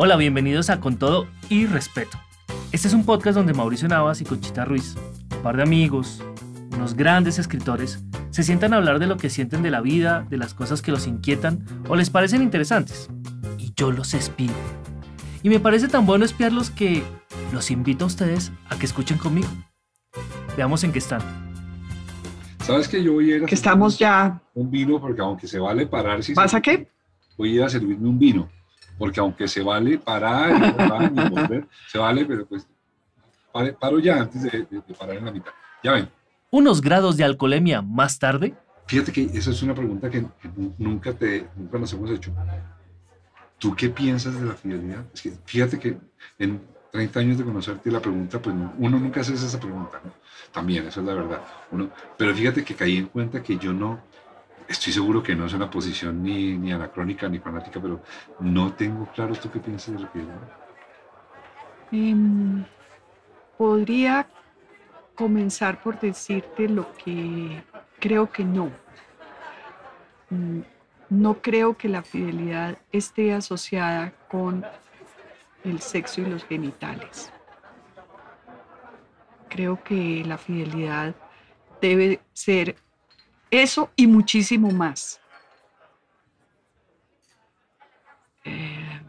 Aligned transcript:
Hola, 0.00 0.14
bienvenidos 0.14 0.70
a 0.70 0.78
Con 0.78 0.96
Todo 0.96 1.26
y 1.48 1.66
Respeto. 1.66 2.18
Este 2.70 2.86
es 2.86 2.94
un 2.94 3.04
podcast 3.04 3.36
donde 3.36 3.52
Mauricio 3.52 3.88
Navas 3.88 4.20
y 4.20 4.24
Conchita 4.24 4.64
Ruiz, 4.64 4.94
un 5.34 5.42
par 5.42 5.56
de 5.56 5.64
amigos, 5.64 6.22
unos 6.72 6.94
grandes 6.94 7.40
escritores, 7.40 8.04
se 8.30 8.44
sientan 8.44 8.72
a 8.72 8.76
hablar 8.76 9.00
de 9.00 9.08
lo 9.08 9.16
que 9.16 9.28
sienten 9.28 9.60
de 9.60 9.72
la 9.72 9.80
vida, 9.80 10.24
de 10.30 10.36
las 10.36 10.54
cosas 10.54 10.82
que 10.82 10.92
los 10.92 11.08
inquietan 11.08 11.64
o 11.88 11.96
les 11.96 12.10
parecen 12.10 12.42
interesantes. 12.42 13.08
Y 13.58 13.72
yo 13.74 13.90
los 13.90 14.14
espío. 14.14 14.52
Y 15.42 15.48
me 15.48 15.58
parece 15.58 15.88
tan 15.88 16.06
bueno 16.06 16.24
espiarlos 16.24 16.70
que 16.70 17.02
los 17.52 17.72
invito 17.72 18.04
a 18.04 18.06
ustedes 18.06 18.52
a 18.68 18.78
que 18.78 18.86
escuchen 18.86 19.18
conmigo. 19.18 19.48
Veamos 20.56 20.84
en 20.84 20.92
qué 20.92 21.00
están. 21.00 21.47
¿Sabes 22.68 22.86
que 22.86 23.02
yo 23.02 23.14
voy 23.14 23.32
a 23.32 23.36
ir 23.36 23.42
a 23.44 23.46
Que 23.46 23.54
estamos 23.54 23.98
ya. 23.98 24.38
un 24.52 24.70
vino 24.70 25.00
porque 25.00 25.22
aunque 25.22 25.46
se 25.46 25.58
vale 25.58 25.86
parar, 25.86 26.22
si 26.22 26.34
¿Vas 26.34 26.52
a 26.52 26.60
qué? 26.60 26.86
voy 27.38 27.52
a 27.52 27.54
ir 27.54 27.62
a 27.62 27.68
servirme 27.70 28.06
un 28.06 28.18
vino 28.18 28.46
porque 28.98 29.20
aunque 29.20 29.48
se 29.48 29.62
vale 29.62 29.96
parar 29.98 30.50
y 30.50 30.70
volver, 30.72 31.12
y 31.14 31.30
volver, 31.30 31.68
se 31.90 31.96
vale, 31.98 32.26
pero 32.26 32.44
pues 32.46 32.68
pare- 33.52 33.72
paro 33.72 33.98
ya 34.00 34.20
antes 34.20 34.42
de, 34.42 34.50
de- 34.50 34.82
de 34.86 34.94
parar 34.98 35.16
en 35.16 35.24
la 35.24 35.30
mitad. 35.32 35.52
Ya 35.82 35.92
ven, 35.92 36.10
Unos 36.50 36.82
grados 36.82 37.16
de 37.16 37.24
alcoholemia 37.24 37.80
más 37.80 38.18
tarde, 38.18 38.54
fíjate 38.86 39.12
que 39.12 39.22
esa 39.32 39.50
es 39.52 39.62
una 39.62 39.74
pregunta 39.74 40.10
que, 40.10 40.20
que 40.42 40.48
nu- 40.54 40.74
nunca, 40.76 41.14
te, 41.14 41.48
nunca 41.56 41.78
nos 41.78 41.90
hemos 41.94 42.10
hecho. 42.10 42.32
¿Tú 43.58 43.74
qué 43.74 43.88
piensas 43.88 44.38
de 44.38 44.46
la 44.46 44.54
fidelidad? 44.54 45.04
Es 45.14 45.22
que 45.22 45.32
fíjate 45.46 45.78
que 45.78 45.96
en 46.38 46.60
30 46.90 47.20
años 47.20 47.38
de 47.38 47.44
conocerte 47.44 47.90
la 47.90 48.00
pregunta, 48.00 48.40
pues 48.40 48.54
no- 48.56 48.72
uno 48.78 48.98
nunca 48.98 49.20
hace 49.20 49.34
esa 49.34 49.60
pregunta, 49.60 50.00
¿no? 50.04 50.12
También, 50.52 50.86
eso 50.86 51.00
es 51.00 51.06
la 51.06 51.14
verdad. 51.14 51.42
Uno, 51.70 51.90
pero 52.16 52.34
fíjate 52.34 52.64
que 52.64 52.74
caí 52.74 52.96
en 52.96 53.06
cuenta 53.06 53.42
que 53.42 53.58
yo 53.58 53.72
no, 53.72 54.00
estoy 54.68 54.92
seguro 54.92 55.22
que 55.22 55.34
no 55.34 55.46
es 55.46 55.52
una 55.52 55.70
posición 55.70 56.22
ni, 56.22 56.56
ni 56.56 56.72
anacrónica 56.72 57.28
ni 57.28 57.38
fanática, 57.38 57.80
pero 57.80 58.00
no 58.40 58.72
tengo 58.72 59.06
claro 59.14 59.34
tú 59.34 59.50
qué 59.50 59.60
piensas 59.60 59.94
de 59.94 60.00
la 60.00 60.08
fidelidad. 60.08 60.52
Em, 61.92 62.64
podría 63.56 64.26
comenzar 65.14 65.82
por 65.82 65.98
decirte 66.00 66.68
lo 66.68 66.92
que 66.94 67.62
creo 67.98 68.30
que 68.30 68.44
no. 68.44 68.70
Mm, 70.30 70.60
No 71.10 71.40
creo 71.40 71.74
que 71.76 71.88
la 71.88 72.02
fidelidad 72.02 72.76
esté 72.92 73.32
asociada 73.32 74.12
con 74.30 74.62
el 75.68 75.80
sexo 75.80 76.20
y 76.20 76.26
los 76.26 76.44
genitales. 76.44 77.32
Creo 79.48 79.82
que 79.82 80.22
la 80.26 80.38
fidelidad 80.38 81.14
debe 81.80 82.20
ser 82.32 82.76
eso 83.50 83.90
y 83.96 84.06
muchísimo 84.06 84.70
más. 84.70 85.20
Eh, 88.44 89.00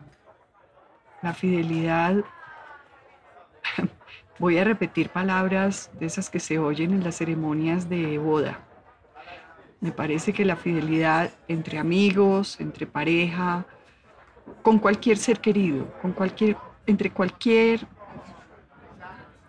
la 1.21 1.33
fidelidad 1.33 2.23
voy 4.39 4.57
a 4.57 4.63
repetir 4.63 5.09
palabras 5.09 5.91
de 5.99 6.05
esas 6.05 6.29
que 6.29 6.39
se 6.39 6.59
oyen 6.59 6.94
en 6.94 7.03
las 7.03 7.17
ceremonias 7.17 7.89
de 7.89 8.17
boda. 8.17 8.66
Me 9.81 9.91
parece 9.91 10.33
que 10.33 10.44
la 10.44 10.57
fidelidad 10.57 11.31
entre 11.47 11.79
amigos, 11.79 12.59
entre 12.59 12.85
pareja, 12.85 13.66
con 14.61 14.80
cualquier 14.80 15.17
ser 15.17 15.39
querido, 15.39 15.88
con 16.02 16.11
cualquier, 16.11 16.58
entre 16.86 17.11
cualquier, 17.11 17.88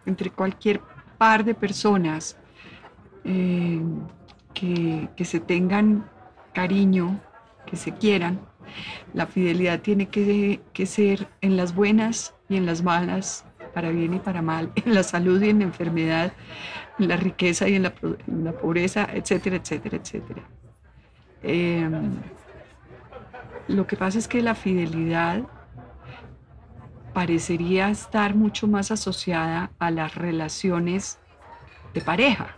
entre 0.06 0.30
cualquier 0.30 0.80
par 1.18 1.44
de 1.44 1.54
personas 1.54 2.36
eh, 3.24 3.80
que, 4.54 5.08
que 5.16 5.24
se 5.24 5.40
tengan 5.40 6.08
cariño, 6.52 7.20
que 7.66 7.76
se 7.76 7.92
quieran, 7.92 8.40
la 9.14 9.26
fidelidad 9.26 9.80
tiene 9.80 10.06
que, 10.06 10.60
que 10.72 10.86
ser 10.86 11.28
en 11.40 11.56
las 11.56 11.74
buenas 11.74 12.34
y 12.48 12.56
en 12.56 12.66
las 12.66 12.82
malas, 12.82 13.44
para 13.74 13.90
bien 13.90 14.14
y 14.14 14.18
para 14.18 14.42
mal, 14.42 14.72
en 14.84 14.94
la 14.94 15.02
salud 15.02 15.40
y 15.42 15.50
en 15.50 15.60
la 15.60 15.64
enfermedad, 15.64 16.32
en 16.98 17.08
la 17.08 17.16
riqueza 17.16 17.68
y 17.68 17.74
en 17.76 17.84
la, 17.84 17.94
en 18.26 18.44
la 18.44 18.52
pobreza, 18.52 19.08
etcétera, 19.12 19.56
etcétera, 19.56 19.96
etcétera. 19.96 20.42
Em, 21.42 22.12
lo 23.70 23.86
que 23.86 23.96
pasa 23.96 24.18
es 24.18 24.28
que 24.28 24.42
la 24.42 24.54
fidelidad 24.54 25.42
parecería 27.12 27.88
estar 27.90 28.34
mucho 28.34 28.66
más 28.68 28.90
asociada 28.90 29.70
a 29.78 29.90
las 29.90 30.14
relaciones 30.14 31.18
de 31.94 32.00
pareja, 32.00 32.48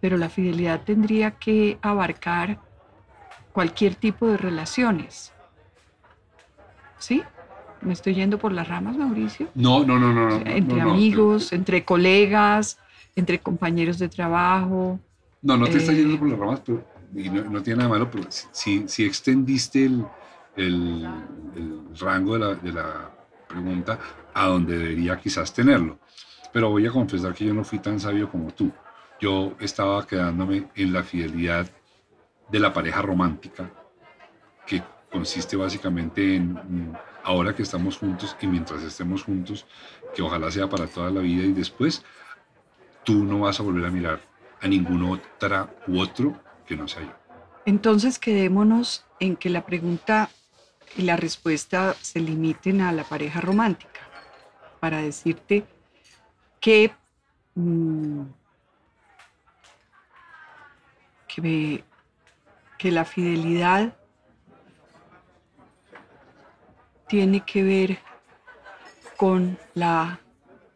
pero 0.00 0.16
la 0.16 0.28
fidelidad 0.28 0.82
tendría 0.82 1.32
que 1.32 1.78
abarcar 1.82 2.58
cualquier 3.52 3.94
tipo 3.94 4.26
de 4.26 4.36
relaciones. 4.36 5.32
¿Sí? 6.98 7.22
¿Me 7.80 7.92
estoy 7.92 8.14
yendo 8.14 8.38
por 8.38 8.52
las 8.52 8.66
ramas, 8.66 8.96
Mauricio? 8.96 9.48
No, 9.54 9.84
no, 9.84 9.98
no, 9.98 10.12
no. 10.12 10.30
no, 10.30 10.36
entre 10.46 10.78
no, 10.78 10.84
no, 10.86 10.90
amigos, 10.92 11.52
entre 11.52 11.84
colegas, 11.84 12.78
entre 13.14 13.38
compañeros 13.38 13.98
de 13.98 14.08
trabajo. 14.08 14.98
No, 15.42 15.56
no 15.56 15.66
te 15.66 15.76
estás 15.78 15.94
Eh, 15.94 15.98
yendo 15.98 16.18
por 16.18 16.28
las 16.28 16.38
ramas, 16.38 16.62
pero, 16.64 16.82
y 17.14 17.28
no, 17.30 17.62
tiene 17.62 17.78
nada 17.78 17.90
malo, 17.90 18.10
pero 18.10 18.24
si, 18.30 18.88
si 18.88 19.04
extendiste 19.04 19.84
el, 19.86 20.04
el- 20.56 21.08
rango 22.00 22.34
de 22.34 22.38
la, 22.40 22.54
de 22.56 22.72
la 22.72 23.10
pregunta 23.48 23.98
a 24.34 24.46
donde 24.46 24.76
debería 24.76 25.18
quizás 25.20 25.52
tenerlo. 25.52 25.98
Pero 26.52 26.70
voy 26.70 26.86
a 26.86 26.90
confesar 26.90 27.34
que 27.34 27.44
yo 27.44 27.54
no 27.54 27.62
fui 27.64 27.78
tan 27.78 28.00
sabio 28.00 28.28
como 28.30 28.50
tú. 28.52 28.70
Yo 29.20 29.54
estaba 29.60 30.04
quedándome 30.06 30.68
en 30.74 30.92
la 30.92 31.04
fidelidad 31.04 31.70
de 32.50 32.58
la 32.58 32.72
pareja 32.72 33.00
romántica, 33.02 33.70
que 34.66 34.82
consiste 35.10 35.56
básicamente 35.56 36.36
en 36.36 36.52
mm, 36.54 36.96
ahora 37.24 37.54
que 37.54 37.62
estamos 37.62 37.98
juntos 37.98 38.36
y 38.40 38.46
mientras 38.46 38.82
estemos 38.82 39.22
juntos, 39.22 39.66
que 40.14 40.22
ojalá 40.22 40.50
sea 40.50 40.68
para 40.68 40.86
toda 40.86 41.10
la 41.10 41.20
vida 41.20 41.44
y 41.44 41.52
después 41.52 42.04
tú 43.04 43.24
no 43.24 43.40
vas 43.40 43.60
a 43.60 43.62
volver 43.62 43.84
a 43.86 43.90
mirar 43.90 44.20
a 44.60 44.68
ningún 44.68 45.02
otra 45.04 45.68
u 45.86 46.00
otro 46.00 46.34
que. 46.66 46.76
Entonces 47.66 48.18
quedémonos 48.18 49.04
en 49.20 49.36
que 49.36 49.50
la 49.50 49.64
pregunta 49.64 50.30
y 50.96 51.02
la 51.02 51.16
respuesta 51.16 51.94
se 52.00 52.20
limiten 52.20 52.80
a 52.80 52.92
la 52.92 53.04
pareja 53.04 53.40
romántica, 53.40 54.00
para 54.80 54.98
decirte 54.98 55.64
que, 56.60 56.92
mm, 57.54 58.22
la 62.90 63.04
fidelidad 63.04 63.96
tiene 67.08 67.40
que 67.40 67.62
ver 67.62 67.98
con 69.16 69.58
la 69.74 70.20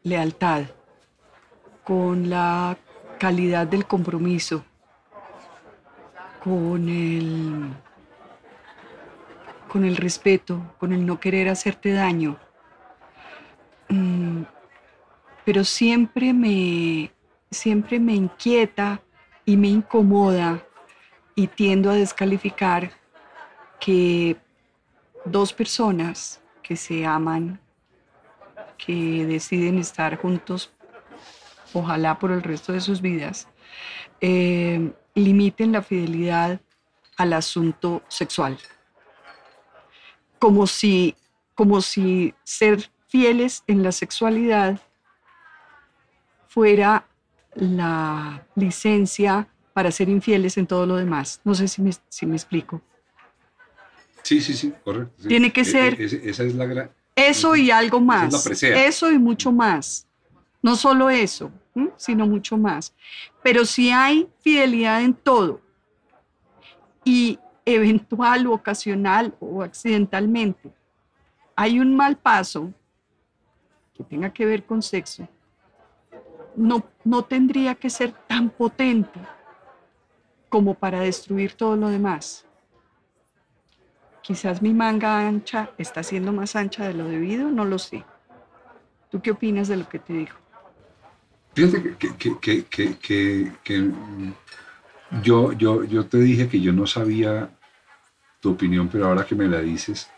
lealtad, 0.02 0.64
con 1.84 2.30
la 2.30 2.76
calidad 3.18 3.66
del 3.66 3.86
compromiso, 3.86 4.64
con 6.42 6.88
el, 6.88 7.68
con 9.68 9.84
el 9.84 9.96
respeto, 9.96 10.74
con 10.78 10.92
el 10.92 11.04
no 11.04 11.20
querer 11.20 11.48
hacerte 11.48 11.92
daño. 11.92 12.38
Mm, 13.88 14.42
Pero 15.44 15.64
siempre 15.64 16.32
me, 16.32 17.10
siempre 17.50 17.98
me 17.98 18.14
inquieta 18.14 19.00
y 19.44 19.56
me 19.56 19.68
incomoda 19.68 20.62
y 21.34 21.46
tiendo 21.46 21.90
a 21.90 21.94
descalificar 21.94 22.90
que 23.80 24.36
dos 25.24 25.52
personas 25.52 26.40
que 26.62 26.76
se 26.76 27.06
aman, 27.06 27.60
que 28.76 29.24
deciden 29.26 29.78
estar 29.78 30.16
juntos, 30.18 30.70
ojalá 31.72 32.18
por 32.18 32.30
el 32.30 32.42
resto 32.42 32.72
de 32.72 32.80
sus 32.80 33.00
vidas, 33.00 33.48
eh, 34.20 34.92
limiten 35.18 35.72
la 35.72 35.82
fidelidad 35.82 36.60
al 37.16 37.32
asunto 37.32 38.02
sexual. 38.08 38.58
Como 40.38 40.66
si, 40.66 41.16
como 41.54 41.80
si 41.80 42.34
ser 42.44 42.90
fieles 43.08 43.64
en 43.66 43.82
la 43.82 43.92
sexualidad 43.92 44.80
fuera 46.46 47.06
la 47.54 48.46
licencia 48.54 49.48
para 49.72 49.90
ser 49.90 50.08
infieles 50.08 50.56
en 50.58 50.66
todo 50.66 50.86
lo 50.86 50.96
demás. 50.96 51.40
No 51.44 51.54
sé 51.54 51.68
si 51.68 51.82
me, 51.82 51.90
si 52.08 52.26
me 52.26 52.36
explico. 52.36 52.80
Sí, 54.22 54.40
sí, 54.40 54.54
sí, 54.54 54.72
correcto. 54.84 55.14
sí. 55.22 55.28
Tiene 55.28 55.52
que 55.52 55.62
E- 55.62 55.64
ser- 55.64 56.00
e- 56.00 56.30
esa 56.30 56.44
es 56.44 56.54
la 56.54 56.66
gran... 56.66 56.90
Eso 57.16 57.56
y 57.56 57.70
algo 57.70 57.98
es 57.98 58.04
más. 58.04 58.32
la 58.32 58.42
presea. 58.42 58.86
Eso 58.86 59.10
y 59.10 59.18
mucho 59.18 59.50
más. 59.50 60.06
No 60.62 60.76
solo 60.76 61.10
eso, 61.10 61.50
sino 61.96 62.26
mucho 62.26 62.56
más. 62.56 62.94
Pero 63.42 63.64
si 63.64 63.90
hay 63.90 64.28
fidelidad 64.40 65.02
en 65.02 65.14
todo 65.14 65.60
y 67.04 67.38
eventual 67.64 68.46
o 68.46 68.54
ocasional 68.54 69.34
o 69.40 69.62
accidentalmente 69.62 70.72
hay 71.54 71.80
un 71.80 71.96
mal 71.96 72.16
paso 72.16 72.72
que 73.94 74.04
tenga 74.04 74.32
que 74.32 74.46
ver 74.46 74.64
con 74.64 74.80
sexo, 74.80 75.26
no, 76.54 76.84
no 77.04 77.24
tendría 77.24 77.74
que 77.74 77.90
ser 77.90 78.12
tan 78.12 78.48
potente 78.48 79.20
como 80.48 80.74
para 80.74 81.00
destruir 81.00 81.54
todo 81.54 81.76
lo 81.76 81.88
demás. 81.88 82.46
Quizás 84.22 84.62
mi 84.62 84.72
manga 84.72 85.26
ancha 85.26 85.70
está 85.78 86.02
siendo 86.02 86.32
más 86.32 86.54
ancha 86.54 86.86
de 86.86 86.94
lo 86.94 87.04
debido, 87.08 87.50
no 87.50 87.64
lo 87.64 87.78
sé. 87.78 88.04
¿Tú 89.10 89.20
qué 89.20 89.30
opinas 89.30 89.68
de 89.68 89.78
lo 89.78 89.88
que 89.88 89.98
te 89.98 90.12
digo? 90.12 90.36
Fíjate 91.58 91.96
que, 93.64 93.80
mm, 93.80 94.32
yo, 95.24 95.52
yo, 95.54 95.82
yo 95.82 96.06
te 96.06 96.18
dije 96.18 96.48
que 96.48 96.60
yo 96.60 96.72
no 96.72 96.86
sabía 96.86 97.50
tu 98.40 98.52
opinión, 98.52 98.86
pero 98.86 99.06
ahora 99.06 99.26
que 99.26 99.34
me 99.34 99.48
la 99.48 99.60
dices, 99.60 100.08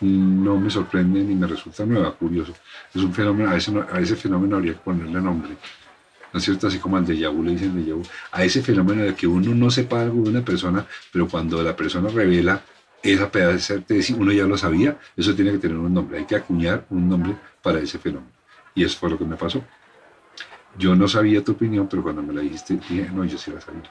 no 0.00 0.60
me 0.60 0.70
sorprende 0.70 1.24
ni 1.24 1.34
me 1.34 1.48
resulta 1.48 1.84
nueva, 1.84 2.14
curioso. 2.14 2.54
Es 2.94 3.02
un 3.02 3.12
fenómeno, 3.12 3.50
a 3.50 3.56
ese, 3.56 3.72
a 3.90 3.98
ese 3.98 4.14
fenómeno 4.14 4.58
habría 4.58 4.74
que 4.74 4.78
ponerle 4.78 5.20
nombre. 5.20 5.56
¿no 6.32 6.38
es 6.38 6.44
cierto? 6.44 6.68
Así 6.68 6.78
como 6.78 6.96
al 6.96 7.04
déjà 7.04 7.30
vu 7.30 7.42
le 7.42 7.50
dicen 7.56 7.74
déjà 7.74 7.94
vu, 7.96 8.02
a 8.30 8.44
ese 8.44 8.62
fenómeno 8.62 9.02
de 9.02 9.16
que 9.16 9.26
uno 9.26 9.56
no 9.56 9.68
sepa 9.72 10.02
algo 10.02 10.22
de 10.22 10.30
una 10.30 10.44
persona, 10.44 10.86
pero 11.10 11.26
cuando 11.26 11.64
la 11.64 11.74
persona 11.74 12.10
revela 12.10 12.62
esa 13.02 13.28
pedazo 13.28 13.78
de 13.78 14.14
uno 14.16 14.30
ya 14.30 14.44
lo 14.44 14.56
sabía, 14.56 14.96
eso 15.16 15.34
tiene 15.34 15.50
que 15.50 15.58
tener 15.58 15.78
un 15.78 15.92
nombre, 15.92 16.18
hay 16.18 16.26
que 16.26 16.36
acuñar 16.36 16.86
un 16.90 17.08
nombre 17.08 17.34
para 17.60 17.80
ese 17.80 17.98
fenómeno. 17.98 18.30
Y 18.72 18.84
eso 18.84 18.96
fue 19.00 19.10
lo 19.10 19.18
que 19.18 19.24
me 19.24 19.34
pasó. 19.34 19.64
Yo 20.78 20.94
no 20.94 21.08
sabía 21.08 21.42
tu 21.42 21.52
opinión, 21.52 21.88
pero 21.88 22.02
cuando 22.02 22.22
me 22.22 22.32
la 22.34 22.40
dijiste, 22.42 22.74
dije, 22.74 23.10
no, 23.12 23.24
yo 23.24 23.38
sí 23.38 23.50
la 23.50 23.60
sabía. 23.60 23.82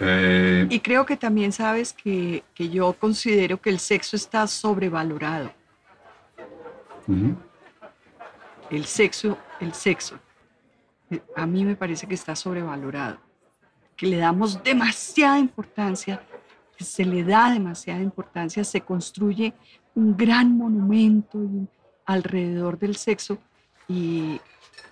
Eh, 0.00 0.66
y 0.68 0.80
creo 0.80 1.06
que 1.06 1.16
también 1.16 1.52
sabes 1.52 1.92
que, 1.92 2.44
que, 2.54 2.68
yo 2.68 2.92
considero 2.92 3.60
que 3.60 3.70
el 3.70 3.78
sexo 3.78 4.16
está 4.16 4.46
sobrevalorado. 4.46 5.52
El 8.70 8.84
sexo, 8.84 9.38
el 9.60 9.72
sexo 9.72 10.18
a 11.36 11.46
mí 11.46 11.64
me 11.64 11.76
parece 11.76 12.06
que 12.06 12.14
está 12.14 12.34
sobrevalorado, 12.34 13.18
que 13.96 14.06
le 14.06 14.16
damos 14.16 14.62
demasiada 14.62 15.38
importancia, 15.38 16.20
que 16.76 16.84
se 16.84 17.04
le 17.04 17.24
da 17.24 17.50
demasiada 17.50 18.00
importancia, 18.00 18.64
se 18.64 18.80
construye 18.80 19.54
un 19.94 20.16
gran 20.16 20.56
monumento 20.56 21.38
alrededor 22.04 22.78
del 22.78 22.96
sexo 22.96 23.38
y, 23.88 24.40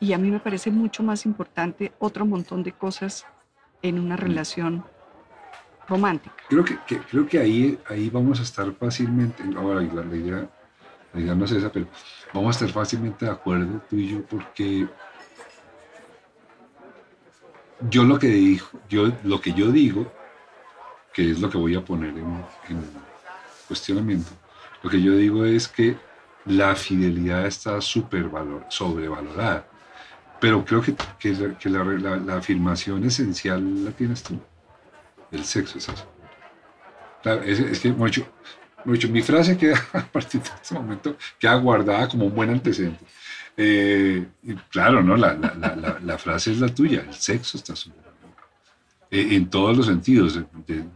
y 0.01 0.13
a 0.13 0.19
mí 0.19 0.31
me 0.31 0.41
parece 0.41 0.71
mucho 0.71 1.03
más 1.03 1.27
importante 1.27 1.93
otro 1.99 2.27
montón 2.27 2.63
de 2.63 2.73
cosas 2.73 3.27
en 3.83 3.99
una 3.99 4.17
relación 4.17 4.85
romántica. 5.89 6.35
Creo 6.49 6.65
que, 6.65 6.79
creo 7.11 7.27
que 7.27 7.39
ahí, 7.39 7.79
ahí 7.89 8.11
vamos 8.11 8.41
a 8.41 8.43
estar 8.43 8.73
fácilmente, 8.75 9.43
ahora 9.57 9.83
la, 9.83 10.05
la, 10.05 10.17
idea, 10.17 10.49
la 11.13 11.21
idea 11.21 11.35
no 11.35 11.45
es 11.45 11.53
esa, 11.53 11.71
pero 11.71 11.87
vamos 12.33 12.49
a 12.49 12.65
estar 12.65 12.71
fácilmente 12.71 13.27
de 13.27 13.31
acuerdo 13.31 13.81
tú 13.89 13.97
y 13.97 14.09
yo 14.09 14.25
porque 14.25 14.89
yo 17.91 18.05
lo 18.05 18.19
que 18.19 18.29
digo, 18.29 18.67
yo, 18.89 19.13
lo 19.25 19.41
que 19.41 19.53
yo 19.53 19.71
digo, 19.71 20.11
que 21.13 21.31
es 21.31 21.41
lo 21.41 21.51
que 21.51 21.59
voy 21.59 21.75
a 21.75 21.85
poner 21.85 22.11
en, 22.11 22.45
cuestionamiento, 23.69 24.31
lo 24.83 24.91
que 24.91 25.01
yo 25.01 25.17
digo 25.17 25.45
es 25.45 25.69
que 25.69 25.97
la 26.45 26.75
fidelidad 26.77 27.47
está 27.47 27.81
súper 27.81 28.31
sobrevalorada. 28.69 29.67
Pero 30.45 30.63
creo 30.63 30.83
que, 30.83 30.95
que, 31.19 31.71
la, 31.71 32.37
afirmación 32.37 33.03
esencial 33.05 33.83
la 33.83 33.93
tienes 33.93 34.23
tú. 34.23 34.39
El 35.33 35.43
sexo 35.43 35.79
es 35.79 35.89
eso. 35.89 36.07
es, 37.47 37.81
que, 37.81 37.91
mucho, 37.91 38.29
mucho, 38.85 39.09
mi 39.09 39.23
frase 39.23 39.57
queda 39.57 39.83
a 39.95 40.03
partir 40.03 40.43
de 40.43 40.51
este 40.55 40.75
momento, 40.75 41.17
queda 41.39 41.55
guardada 41.55 42.11
como 42.11 42.27
un 42.27 42.35
buen 42.35 42.51
antecedente. 42.51 43.03
Eh, 43.57 44.27
claro, 44.69 45.03
¿no? 45.03 45.17
La, 45.17 45.33
la, 45.33 45.99
la, 45.99 46.19
frase 46.19 46.53
es 46.53 46.61
la 46.61 46.69
tuya, 46.69 47.07
el 47.09 47.15
sexo 47.15 47.57
está 47.57 47.73
eh, 47.73 47.93
en 49.15 49.49
todos 49.49 49.77
los 49.77 49.87
sentidos, 49.87 50.41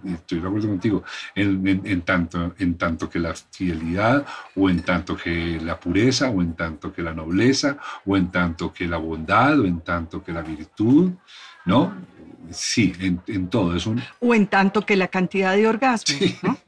estoy 0.04 0.40
de 0.40 0.46
acuerdo 0.46 0.68
contigo, 0.68 1.04
en, 1.34 1.80
en, 1.84 2.02
tanto, 2.02 2.54
en 2.58 2.74
tanto 2.74 3.08
que 3.08 3.18
la 3.18 3.34
fidelidad, 3.34 4.26
o 4.56 4.68
en 4.68 4.82
tanto 4.82 5.16
que 5.16 5.60
la 5.60 5.78
pureza, 5.78 6.28
o 6.30 6.42
en 6.42 6.54
tanto 6.54 6.92
que 6.92 7.02
la 7.02 7.14
nobleza, 7.14 7.78
o 8.04 8.16
en 8.16 8.30
tanto 8.30 8.72
que 8.72 8.86
la 8.86 8.96
bondad, 8.96 9.60
o 9.60 9.64
en 9.64 9.80
tanto 9.80 10.22
que 10.22 10.32
la 10.32 10.42
virtud, 10.42 11.12
¿no? 11.64 11.94
Sí, 12.50 12.92
en, 13.00 13.20
en 13.26 13.48
todo. 13.48 13.76
Es 13.76 13.86
un... 13.86 14.02
O 14.20 14.34
en 14.34 14.46
tanto 14.46 14.84
que 14.84 14.96
la 14.96 15.08
cantidad 15.08 15.54
de 15.54 15.68
orgasmos, 15.68 16.42
¿no? 16.42 16.58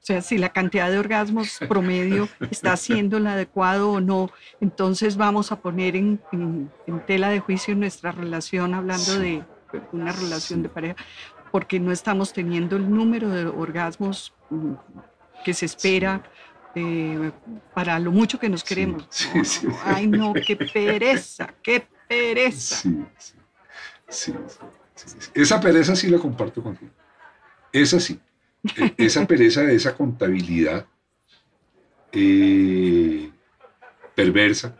O 0.00 0.02
sea, 0.02 0.22
si 0.22 0.38
la 0.38 0.48
cantidad 0.48 0.90
de 0.90 0.98
orgasmos 0.98 1.58
promedio 1.68 2.26
está 2.50 2.74
siendo 2.78 3.18
la 3.20 3.34
adecuado 3.34 3.92
o 3.92 4.00
no, 4.00 4.30
entonces 4.58 5.18
vamos 5.18 5.52
a 5.52 5.60
poner 5.60 5.94
en, 5.94 6.20
tela 7.06 7.28
de 7.28 7.40
juicio 7.40 7.74
nuestra 7.74 8.10
relación 8.10 8.72
hablando 8.72 9.18
de 9.18 9.44
una 9.92 10.12
relación 10.12 10.62
de 10.62 10.68
pareja, 10.68 10.96
porque 11.50 11.80
no 11.80 11.92
estamos 11.92 12.32
teniendo 12.32 12.76
el 12.76 12.90
número 12.90 13.28
de 13.28 13.46
orgasmos 13.46 14.34
mm, 14.50 14.72
que 15.44 15.54
se 15.54 15.66
espera 15.66 16.22
eh, 16.74 17.32
para 17.74 17.98
lo 17.98 18.12
mucho 18.12 18.38
que 18.38 18.48
nos 18.48 18.62
queremos. 18.62 19.08
Ay, 19.84 20.06
no, 20.06 20.32
qué 20.34 20.56
pereza, 20.56 21.52
qué 21.62 21.86
pereza. 22.08 22.76
Sí, 24.08 24.34
Esa 25.34 25.60
pereza 25.60 25.96
sí 25.96 26.08
la 26.08 26.18
comparto 26.18 26.62
contigo. 26.62 26.92
Esa 27.72 27.98
sí. 27.98 28.20
E, 28.76 28.94
esa 28.98 29.26
pereza 29.26 29.62
de 29.62 29.74
esa 29.74 29.96
contabilidad 29.96 30.86
eh, 32.12 33.30
perversa, 34.14 34.76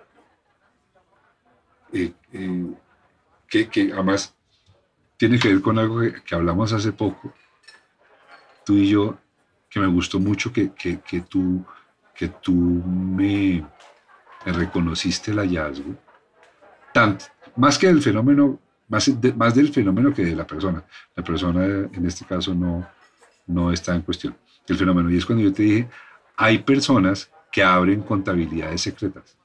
eh, 1.93 2.12
que, 3.48 3.69
que, 3.69 3.93
además 3.93 4.36
tiene 5.20 5.38
que 5.38 5.49
ver 5.49 5.61
con 5.61 5.78
algo 5.78 6.00
que, 6.00 6.34
hablamos 6.34 6.72
hace 6.72 6.93
poco, 6.93 7.34
tú 8.64 8.72
y 8.72 8.88
yo, 8.88 9.19
que 9.69 9.78
me 9.78 9.87
gustó 9.87 10.19
mucho 10.19 10.50
que, 10.50 10.72
que 10.72 11.20
tú, 11.28 11.62
que 12.14 12.28
tú 12.28 12.55
me, 12.55 13.62
reconociste 14.46 15.32
el 15.32 15.40
hallazgo, 15.40 15.94
tanto, 16.94 17.26
más 17.56 17.76
que 17.76 17.88
del 17.88 18.00
fenómeno, 18.00 18.58
más, 18.88 19.12
más 19.37 19.55
del 19.55 19.70
fenómeno 19.70 20.14
que 20.14 20.25
de 20.25 20.34
la 20.34 20.46
persona. 20.46 20.82
La 21.14 21.22
persona 21.22 21.67
en 21.67 22.06
este 22.06 22.25
caso 22.25 22.55
no, 22.55 22.88
no 23.46 23.70
está 23.70 23.94
en 23.94 24.00
cuestión 24.00 24.34
el 24.69 24.76
fenómeno. 24.78 25.11
Y 25.11 25.19
es 25.19 25.26
cuando 25.26 25.44
yo 25.44 25.52
te 25.52 25.62
dije, 25.64 25.90
hay 26.34 26.61
personas 26.61 27.31
que 27.52 27.62
abren 27.62 28.00
contabilidades 28.00 28.81
secretas. 28.81 29.37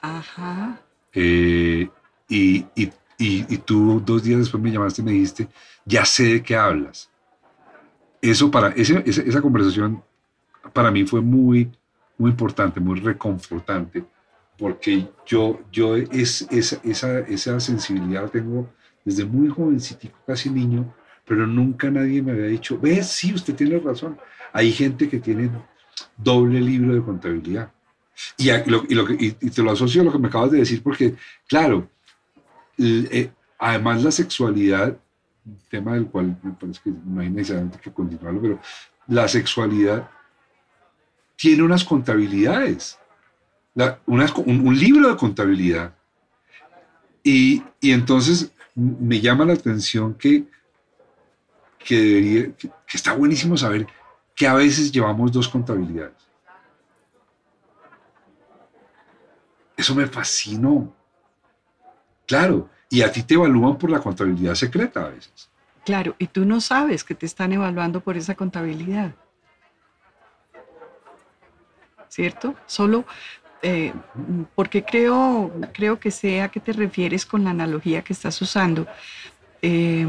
Ajá. 0.00 0.80
Eh, 1.12 1.88
y, 2.28 2.64
y, 2.76 2.92
y, 3.20 3.58
tú 3.58 4.02
dos 4.04 4.22
días 4.22 4.38
después 4.38 4.62
me 4.62 4.70
llamaste 4.70 5.02
y 5.02 5.04
me 5.04 5.12
dijiste, 5.12 5.48
ya 5.84 6.04
sé 6.04 6.24
de 6.24 6.42
qué 6.42 6.56
hablas. 6.56 7.10
Eso 8.22 8.50
para, 8.50 8.68
ese, 8.68 9.02
esa, 9.06 9.42
conversación 9.42 10.02
para 10.72 10.90
mí 10.90 11.04
fue 11.04 11.20
muy, 11.20 11.70
muy 12.16 12.30
importante, 12.30 12.80
muy 12.80 12.98
reconfortante, 12.98 14.04
porque 14.58 15.08
yo, 15.26 15.60
yo 15.70 15.96
es, 15.96 16.46
esa, 16.50 16.80
esa, 16.82 17.18
esa 17.20 17.60
sensibilidad 17.60 18.22
la 18.22 18.28
tengo 18.28 18.70
desde 19.04 19.24
muy 19.24 19.48
jovencito, 19.48 20.08
casi 20.26 20.50
niño, 20.50 20.94
pero 21.26 21.46
nunca 21.46 21.90
nadie 21.90 22.22
me 22.22 22.32
había 22.32 22.46
dicho, 22.46 22.78
ve, 22.78 23.02
sí, 23.02 23.32
usted 23.34 23.54
tiene 23.54 23.78
razón. 23.78 24.18
Hay 24.52 24.72
gente 24.72 25.08
que 25.08 25.20
tiene 25.20 25.50
doble 26.16 26.60
libro 26.60 26.94
de 26.94 27.02
contabilidad. 27.02 27.70
Y, 28.36 28.50
lo, 28.68 28.84
y, 28.88 29.32
te 29.32 29.62
lo 29.62 29.70
asocio 29.70 30.02
a 30.02 30.04
lo 30.04 30.12
que 30.12 30.18
me 30.18 30.28
acabas 30.28 30.50
de 30.50 30.58
decir, 30.58 30.82
porque, 30.82 31.14
claro, 31.46 31.88
eh, 32.80 33.32
además 33.58 34.02
la 34.02 34.10
sexualidad, 34.10 34.96
tema 35.68 35.94
del 35.94 36.06
cual 36.06 36.38
me 36.42 36.52
parece 36.52 36.80
que 36.84 36.90
no 37.04 37.20
hay 37.20 37.30
necesariamente 37.30 37.78
que 37.78 37.92
continuarlo, 37.92 38.40
pero 38.40 38.60
la 39.08 39.26
sexualidad 39.28 40.08
tiene 41.36 41.62
unas 41.62 41.84
contabilidades, 41.84 42.98
un, 44.06 44.20
un, 44.46 44.78
libro 44.78 45.08
de 45.08 45.16
contabilidad. 45.16 45.94
Y, 47.22 47.62
y 47.80 47.92
entonces 47.92 48.52
me 48.74 49.20
llama 49.20 49.44
la 49.44 49.54
atención 49.54 50.14
que 50.14 50.46
que, 51.84 51.96
debería, 51.96 52.52
que, 52.56 52.70
está 52.92 53.14
buenísimo 53.14 53.56
saber 53.56 53.86
que 54.34 54.46
a 54.46 54.54
veces 54.54 54.92
llevamos 54.92 55.32
dos 55.32 55.48
contabilidades. 55.48 56.14
Eso 59.76 59.94
me 59.94 60.06
fascinó. 60.06 60.94
Claro, 62.30 62.68
y 62.88 63.02
a 63.02 63.10
ti 63.10 63.24
te 63.24 63.34
evalúan 63.34 63.76
por 63.76 63.90
la 63.90 63.98
contabilidad 63.98 64.54
secreta 64.54 65.04
a 65.04 65.08
veces. 65.08 65.50
Claro, 65.84 66.14
y 66.16 66.28
tú 66.28 66.44
no 66.44 66.60
sabes 66.60 67.02
que 67.02 67.16
te 67.16 67.26
están 67.26 67.52
evaluando 67.52 67.98
por 67.98 68.16
esa 68.16 68.36
contabilidad. 68.36 69.10
¿Cierto? 72.08 72.54
Solo 72.66 73.04
eh, 73.62 73.92
porque 74.54 74.84
creo, 74.84 75.50
creo 75.72 75.98
que 75.98 76.12
sé 76.12 76.40
a 76.40 76.50
qué 76.50 76.60
te 76.60 76.72
refieres 76.72 77.26
con 77.26 77.42
la 77.42 77.50
analogía 77.50 78.02
que 78.02 78.12
estás 78.12 78.40
usando. 78.40 78.86
Eh, 79.60 80.06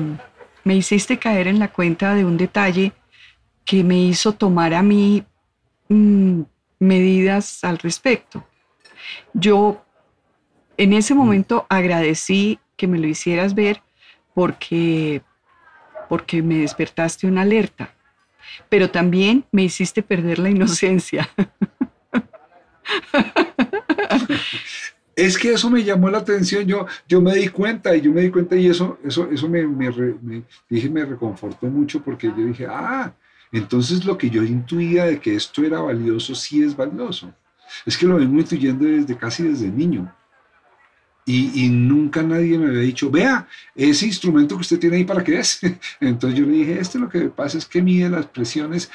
me 0.64 0.76
hiciste 0.76 1.18
caer 1.18 1.48
en 1.48 1.58
la 1.58 1.70
cuenta 1.70 2.14
de 2.14 2.24
un 2.24 2.38
detalle 2.38 2.94
que 3.66 3.84
me 3.84 3.98
hizo 3.98 4.34
tomar 4.34 4.76
a 4.76 4.84
mí 4.84 5.24
mm, 5.90 6.42
medidas 6.78 7.64
al 7.64 7.80
respecto. 7.80 8.46
Yo 9.34 9.84
en 10.78 10.94
ese 10.94 11.14
momento 11.14 11.66
agradecí 11.70 12.60
que 12.76 12.88
me 12.88 13.00
lo 13.00 13.08
hicieras 13.08 13.54
ver 13.56 13.82
porque 14.34 15.22
porque 16.10 16.44
me 16.44 16.58
despertaste 16.58 17.26
una 17.26 17.44
alerta, 17.44 17.94
pero 18.68 18.92
también 18.92 19.46
me 19.54 19.64
hiciste 19.64 20.04
perder 20.04 20.40
la 20.40 20.50
inocencia. 20.50 21.30
Es 25.16 25.38
que 25.38 25.54
eso 25.54 25.70
me 25.70 25.84
llamó 25.84 26.10
la 26.10 26.18
atención, 26.20 26.66
yo, 26.66 26.86
yo 27.08 27.22
me 27.22 27.36
di 27.36 27.48
cuenta 27.50 27.96
y 27.96 28.02
yo 28.02 28.12
me 28.12 28.22
di 28.22 28.32
cuenta 28.32 28.56
y 28.56 28.68
eso, 28.68 28.98
eso, 29.04 29.30
eso 29.30 29.48
me, 29.48 29.68
me, 29.68 30.44
dije, 30.70 30.90
me 30.90 31.06
reconfortó 31.06 31.68
mucho 31.68 32.02
porque 32.02 32.28
yo 32.28 32.46
dije, 32.46 32.66
ah, 32.70 33.14
entonces 33.52 34.04
lo 34.06 34.18
que 34.18 34.30
yo 34.30 34.44
intuía 34.44 35.06
de 35.06 35.20
que 35.20 35.36
esto 35.36 35.64
era 35.64 35.80
valioso 35.80 36.34
sí 36.34 36.64
es 36.64 36.76
valioso. 36.76 37.34
Es 37.86 37.98
que 37.98 38.08
lo 38.08 38.18
vengo 38.18 38.40
intuyendo 38.40 38.86
desde 38.86 39.18
casi 39.18 39.44
desde 39.44 39.70
niño. 39.70 40.14
Y, 41.26 41.70
nunca 41.70 42.24
nadie 42.24 42.58
me 42.58 42.68
había 42.68 42.82
dicho, 42.82 43.10
vea, 43.10 43.48
ese 43.76 44.08
instrumento 44.08 44.56
que 44.56 44.62
usted 44.62 44.80
tiene 44.80 44.98
ahí, 44.98 45.04
¿para 45.06 45.24
qué 45.24 45.40
es? 45.40 45.60
Entonces 46.02 46.40
yo 46.40 46.46
le 46.46 46.54
dije, 46.54 46.80
este 46.80 47.00
lo 47.00 47.10
que 47.10 47.22
pasa 47.30 47.58
es 47.58 47.66
que 47.66 47.82
mide 47.82 48.10
las 48.10 48.26
presiones 48.26 48.90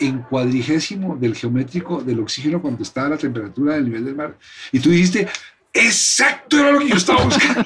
en 0.00 0.18
cuadrigésimo 0.18 1.16
del 1.16 1.34
geométrico 1.34 2.02
del 2.02 2.20
oxígeno 2.20 2.60
cuando 2.60 2.82
está 2.82 3.08
la 3.08 3.16
temperatura 3.16 3.74
del 3.74 3.84
nivel 3.86 4.04
del 4.04 4.16
mar. 4.16 4.36
Y 4.72 4.80
tú 4.80 4.90
dijiste, 4.90 5.28
exacto, 5.72 6.58
era 6.58 6.72
lo 6.72 6.80
que 6.80 6.88
yo 6.88 6.96
estaba 6.96 7.24
buscando. 7.24 7.64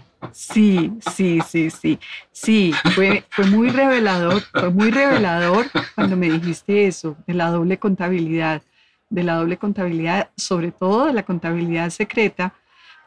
Sí, 0.32 0.92
sí, 1.14 1.40
sí, 1.48 1.70
sí. 1.70 1.98
Sí, 2.32 2.74
fue, 2.94 3.24
fue 3.30 3.46
muy 3.46 3.68
revelador, 3.68 4.42
fue 4.52 4.70
muy 4.70 4.90
revelador 4.90 5.66
cuando 5.94 6.16
me 6.16 6.30
dijiste 6.30 6.86
eso, 6.86 7.16
de 7.26 7.34
la 7.34 7.50
doble 7.50 7.78
contabilidad, 7.78 8.62
de 9.08 9.22
la 9.22 9.36
doble 9.36 9.56
contabilidad, 9.56 10.30
sobre 10.36 10.72
todo 10.72 11.06
de 11.06 11.12
la 11.12 11.24
contabilidad 11.24 11.90
secreta, 11.90 12.54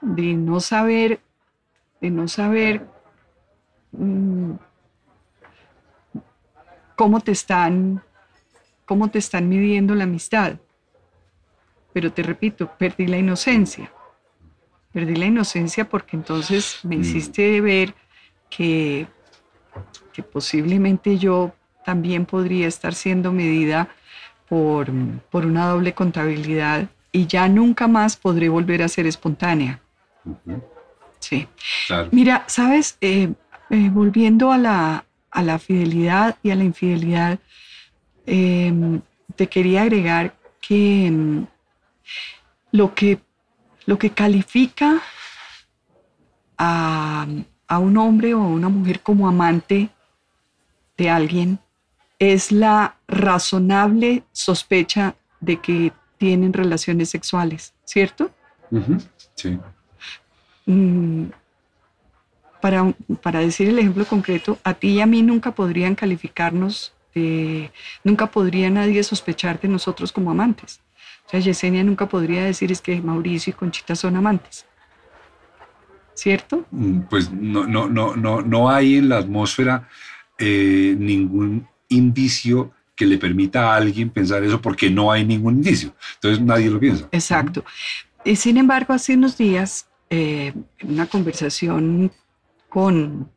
de 0.02 0.34
no 0.34 0.60
saber, 0.60 1.20
de 2.02 2.10
no 2.10 2.28
saber 2.28 2.88
mm, 3.92 4.54
cómo 6.96 7.20
te 7.20 7.32
están, 7.32 8.02
cómo 8.86 9.10
te 9.10 9.20
están 9.20 9.50
midiendo 9.50 9.96
la 9.96 10.06
amistad. 10.06 10.58
Pero 11.94 12.14
te 12.14 12.24
repito, 12.24 12.72
perdí 12.78 13.08
la 13.08 13.18
inocencia. 13.18 13.92
Perdí 14.94 15.16
la 15.16 15.26
inocencia 15.26 15.88
porque 15.88 16.16
entonces 16.16 16.80
me 16.84 16.98
mm. 16.98 17.02
hiciste 17.02 17.62
ver 17.62 17.94
que, 18.50 19.08
que 20.14 20.24
posiblemente 20.24 21.18
yo 21.18 21.54
también 21.84 22.26
podría 22.26 22.68
estar 22.68 22.94
siendo 22.94 23.32
medida 23.32 23.90
por, 24.50 24.92
por, 25.30 25.46
una 25.46 25.68
doble 25.68 25.94
contabilidad 25.94 26.90
y 27.12 27.28
ya 27.28 27.48
nunca 27.48 27.88
más 27.88 28.18
podré 28.18 28.50
volver 28.50 28.82
a 28.82 28.88
ser 28.88 29.06
espontánea. 29.06 29.80
Sí. 31.20 31.48
Mira, 32.12 32.44
sabes, 32.48 32.98
eh, 33.02 33.34
eh, 33.70 33.90
volviendo 33.92 34.52
a 34.52 34.58
la, 34.58 35.06
a 35.32 35.44
la 35.44 35.60
fidelidad 35.60 36.38
y 36.42 36.50
a 36.52 36.56
la 36.56 36.64
infidelidad, 36.64 37.40
em, 38.26 39.02
te 39.36 39.48
quería 39.48 39.84
agregar 39.84 40.36
que 40.60 41.08
em, 41.08 41.46
lo 42.72 42.94
que, 42.96 43.20
lo 43.86 43.98
que 43.98 44.10
califica 44.12 45.02
a, 46.58 47.28
a 47.68 47.80
un 47.80 47.98
hombre 47.98 48.34
o 48.34 48.42
a 48.42 48.48
una 48.48 48.70
mujer 48.70 49.02
como 49.02 49.28
amante 49.28 49.90
de 50.98 51.10
alguien 51.10 51.60
es 52.20 52.52
la 52.52 52.98
razonable 53.08 54.24
sospecha 54.34 55.16
de 55.40 55.58
que 55.58 55.94
tienen 56.18 56.52
relaciones 56.54 57.10
sexuales, 57.10 57.74
¿cierto? 57.86 58.30
Sí. 59.36 59.58
Mm, 60.66 61.28
para, 62.62 62.94
para 63.22 63.40
decir 63.40 63.70
el 63.70 63.80
ejemplo 63.80 64.06
concreto, 64.06 64.60
a 64.64 64.74
ti 64.74 64.90
y 64.90 65.02
a 65.02 65.06
mí 65.06 65.22
nunca 65.22 65.52
podrían 65.56 65.96
calificarnos, 65.96 66.94
nunca 68.04 68.28
podría 68.28 68.70
nadie 68.70 69.04
sospechar 69.04 69.60
de 69.60 69.68
nosotros 69.68 70.12
como 70.12 70.32
amantes. 70.32 70.82
O 71.26 71.30
sea, 71.30 71.40
Yesenia 71.40 71.84
nunca 71.84 72.08
podría 72.08 72.44
decir 72.44 72.72
es 72.72 72.82
que 72.82 73.02
Mauricio 73.02 73.52
y 73.52 73.54
Conchita 73.54 73.96
son 73.96 74.16
amantes. 74.16 74.66
¿Cierto? 76.14 76.66
Mm, 76.72 77.02
pues 77.10 77.32
no, 77.32 77.66
no, 77.66 77.88
no, 77.88 78.16
no, 78.16 78.42
no 78.42 78.70
hay 78.70 78.98
en 78.98 79.10
la 79.10 79.20
atmósfera 79.20 79.88
eh, 80.38 80.96
ningún 80.98 81.68
indicio 81.90 82.72
que 82.96 83.06
le 83.06 83.18
permita 83.18 83.72
a 83.72 83.78
alguien 83.78 84.10
pensar 84.10 84.44
eso 84.44 84.62
porque 84.62 84.90
no 84.90 85.12
hay 85.12 85.26
ningún 85.26 85.56
indicio. 85.56 85.96
Entonces 86.16 86.42
nadie 86.44 86.70
lo 86.70 86.80
piensa. 86.80 87.08
Exacto. 87.12 87.64
Y 88.26 88.36
sin 88.36 88.58
embargo, 88.58 88.94
hace 88.94 89.14
unos 89.14 89.38
días, 89.38 89.88
eh, 90.10 90.54
una 90.84 91.06
conversación 91.06 92.12
con, 92.68 93.32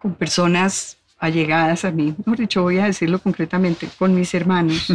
con 0.00 0.14
personas 0.14 0.98
allegadas 1.18 1.84
a 1.84 1.90
mí, 1.90 2.14
mejor 2.18 2.38
dicho, 2.38 2.62
voy 2.62 2.78
a 2.78 2.86
decirlo 2.86 3.20
concretamente, 3.20 3.88
con 3.98 4.14
mis 4.14 4.34
hermanos. 4.34 4.92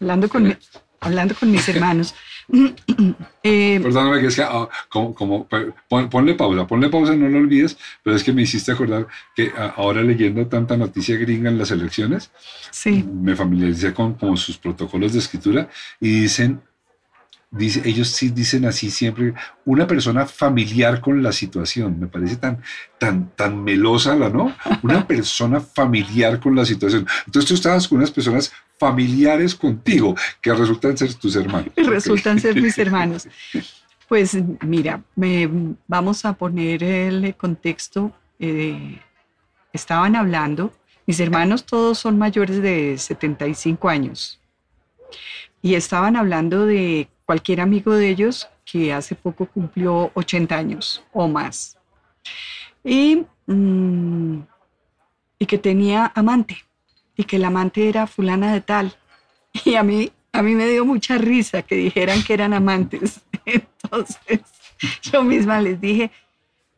hablando, 0.00 0.28
con, 0.28 0.58
hablando 1.00 1.34
con 1.34 1.50
mis 1.50 1.68
hermanos. 1.68 2.14
eh, 3.42 3.80
Perdóname 3.82 4.20
que 4.20 4.26
es 4.26 4.36
que 4.36 4.42
ah, 4.42 4.68
como, 4.88 5.14
como 5.14 5.48
ponle 5.88 6.34
pausa, 6.34 6.66
ponle 6.66 6.88
pausa, 6.88 7.14
no 7.14 7.28
lo 7.28 7.38
olvides, 7.38 7.76
pero 8.02 8.16
es 8.16 8.24
que 8.24 8.32
me 8.32 8.42
hiciste 8.42 8.72
acordar 8.72 9.06
que 9.34 9.52
ah, 9.56 9.74
ahora 9.76 10.02
leyendo 10.02 10.46
tanta 10.46 10.76
noticia 10.76 11.16
gringa 11.16 11.50
en 11.50 11.58
las 11.58 11.70
elecciones, 11.70 12.30
sí. 12.70 13.04
me 13.04 13.36
familiaricé 13.36 13.92
con, 13.94 14.14
con 14.14 14.36
sus 14.36 14.58
protocolos 14.58 15.12
de 15.12 15.18
escritura 15.18 15.68
y 16.00 16.22
dicen 16.22 16.60
Dice, 17.54 17.82
ellos 17.84 18.08
sí 18.08 18.30
dicen 18.30 18.64
así 18.64 18.90
siempre, 18.90 19.34
una 19.66 19.86
persona 19.86 20.24
familiar 20.24 21.02
con 21.02 21.22
la 21.22 21.32
situación, 21.32 22.00
me 22.00 22.06
parece 22.06 22.36
tan, 22.36 22.62
tan, 22.98 23.28
tan 23.36 23.62
melosa 23.62 24.16
la, 24.16 24.30
¿no? 24.30 24.56
Una 24.82 25.06
persona 25.06 25.60
familiar 25.60 26.40
con 26.40 26.56
la 26.56 26.64
situación. 26.64 27.06
Entonces 27.26 27.46
tú 27.46 27.54
estabas 27.54 27.86
con 27.86 27.98
unas 27.98 28.10
personas 28.10 28.50
familiares 28.78 29.54
contigo, 29.54 30.16
que 30.40 30.54
resultan 30.54 30.96
ser 30.96 31.12
tus 31.12 31.36
hermanos. 31.36 31.70
Resultan 31.76 32.40
ser 32.40 32.60
mis 32.60 32.78
hermanos. 32.78 33.28
Pues 34.08 34.36
mira, 34.60 35.02
me, 35.16 35.48
vamos 35.86 36.26
a 36.26 36.34
poner 36.34 36.82
el 36.82 37.34
contexto. 37.34 38.12
Eh, 38.38 38.98
estaban 39.72 40.16
hablando, 40.16 40.70
mis 41.06 41.18
hermanos 41.18 41.64
todos 41.64 41.98
son 41.98 42.18
mayores 42.18 42.60
de 42.60 42.98
75 42.98 43.88
años, 43.88 44.38
y 45.62 45.76
estaban 45.76 46.16
hablando 46.16 46.66
de 46.66 47.08
cualquier 47.24 47.60
amigo 47.60 47.94
de 47.94 48.08
ellos 48.08 48.48
que 48.64 48.92
hace 48.92 49.14
poco 49.14 49.46
cumplió 49.46 50.10
80 50.14 50.56
años 50.56 51.04
o 51.12 51.28
más. 51.28 51.78
Y, 52.84 53.24
mm, 53.46 54.40
y 55.38 55.46
que 55.46 55.58
tenía 55.58 56.12
amante 56.14 56.58
y 57.16 57.24
que 57.24 57.36
el 57.36 57.44
amante 57.44 57.88
era 57.88 58.06
fulana 58.06 58.52
de 58.52 58.60
tal. 58.60 58.96
Y 59.64 59.74
a 59.74 59.82
mí, 59.82 60.10
a 60.32 60.42
mí 60.42 60.54
me 60.54 60.66
dio 60.66 60.84
mucha 60.84 61.18
risa 61.18 61.62
que 61.62 61.74
dijeran 61.74 62.22
que 62.22 62.34
eran 62.34 62.54
amantes. 62.54 63.20
Entonces 63.44 64.40
yo 65.02 65.22
misma 65.22 65.60
les 65.60 65.80
dije, 65.80 66.10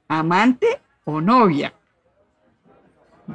amante 0.08 0.80
o 1.04 1.20
novia. 1.20 1.72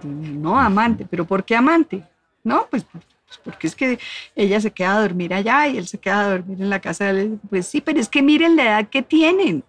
No 0.03 0.59
amante, 0.59 1.07
pero 1.09 1.25
¿por 1.25 1.43
qué 1.43 1.55
amante? 1.55 2.03
No, 2.43 2.67
pues 2.69 2.83
pues, 2.83 3.03
porque 3.43 3.67
es 3.67 3.75
que 3.75 3.99
ella 4.35 4.59
se 4.59 4.71
queda 4.71 4.97
a 4.97 5.01
dormir 5.01 5.33
allá 5.33 5.67
y 5.67 5.77
él 5.77 5.87
se 5.87 5.99
queda 5.99 6.21
a 6.21 6.29
dormir 6.31 6.61
en 6.61 6.69
la 6.69 6.81
casa. 6.81 7.13
Pues 7.49 7.67
sí, 7.67 7.81
pero 7.81 7.99
es 7.99 8.09
que 8.09 8.21
miren 8.21 8.55
la 8.55 8.63
edad 8.63 8.89
que 8.89 9.01
tienen. 9.01 9.63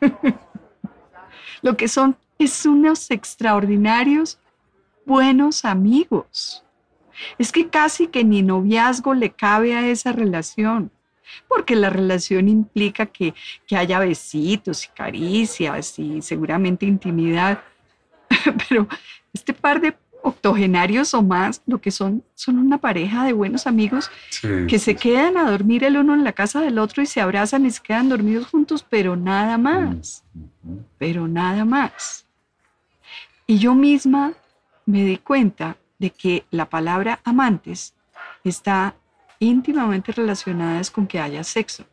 Lo 1.62 1.76
que 1.76 1.88
son 1.88 2.16
es 2.38 2.66
unos 2.66 3.10
extraordinarios 3.10 4.38
buenos 5.04 5.64
amigos. 5.64 6.64
Es 7.38 7.50
que 7.50 7.68
casi 7.68 8.06
que 8.06 8.22
ni 8.22 8.42
noviazgo 8.42 9.14
le 9.14 9.30
cabe 9.30 9.74
a 9.74 9.88
esa 9.88 10.12
relación, 10.12 10.92
porque 11.48 11.74
la 11.74 11.90
relación 11.90 12.48
implica 12.48 13.06
que, 13.06 13.34
que 13.66 13.76
haya 13.76 13.98
besitos 13.98 14.84
y 14.84 14.88
caricias 14.88 15.98
y 15.98 16.22
seguramente 16.22 16.86
intimidad. 16.86 17.62
Pero 18.68 18.86
este 19.32 19.52
par 19.52 19.80
de 19.80 19.96
octogenarios 20.22 21.14
o 21.14 21.22
más, 21.22 21.62
lo 21.66 21.80
que 21.80 21.90
son, 21.90 22.24
son 22.34 22.58
una 22.58 22.78
pareja 22.78 23.24
de 23.24 23.32
buenos 23.32 23.66
amigos 23.66 24.10
que 24.68 24.78
se 24.78 24.96
quedan 24.96 25.36
a 25.36 25.50
dormir 25.50 25.84
el 25.84 25.96
uno 25.96 26.14
en 26.14 26.24
la 26.24 26.32
casa 26.32 26.60
del 26.60 26.78
otro 26.78 27.02
y 27.02 27.06
se 27.06 27.20
abrazan 27.20 27.66
y 27.66 27.70
se 27.70 27.82
quedan 27.82 28.08
dormidos 28.08 28.46
juntos, 28.46 28.84
pero 28.88 29.16
nada 29.16 29.58
más, 29.58 30.24
pero 30.98 31.28
nada 31.28 31.64
más. 31.64 32.26
Y 33.46 33.58
yo 33.58 33.74
misma 33.74 34.32
me 34.86 35.04
di 35.04 35.18
cuenta 35.18 35.76
de 35.98 36.10
que 36.10 36.44
la 36.50 36.68
palabra 36.68 37.20
amantes 37.24 37.94
está 38.44 38.94
íntimamente 39.38 40.12
relacionada 40.12 40.80
con 40.92 41.06
que 41.06 41.20
haya 41.20 41.44
sexo. 41.44 41.84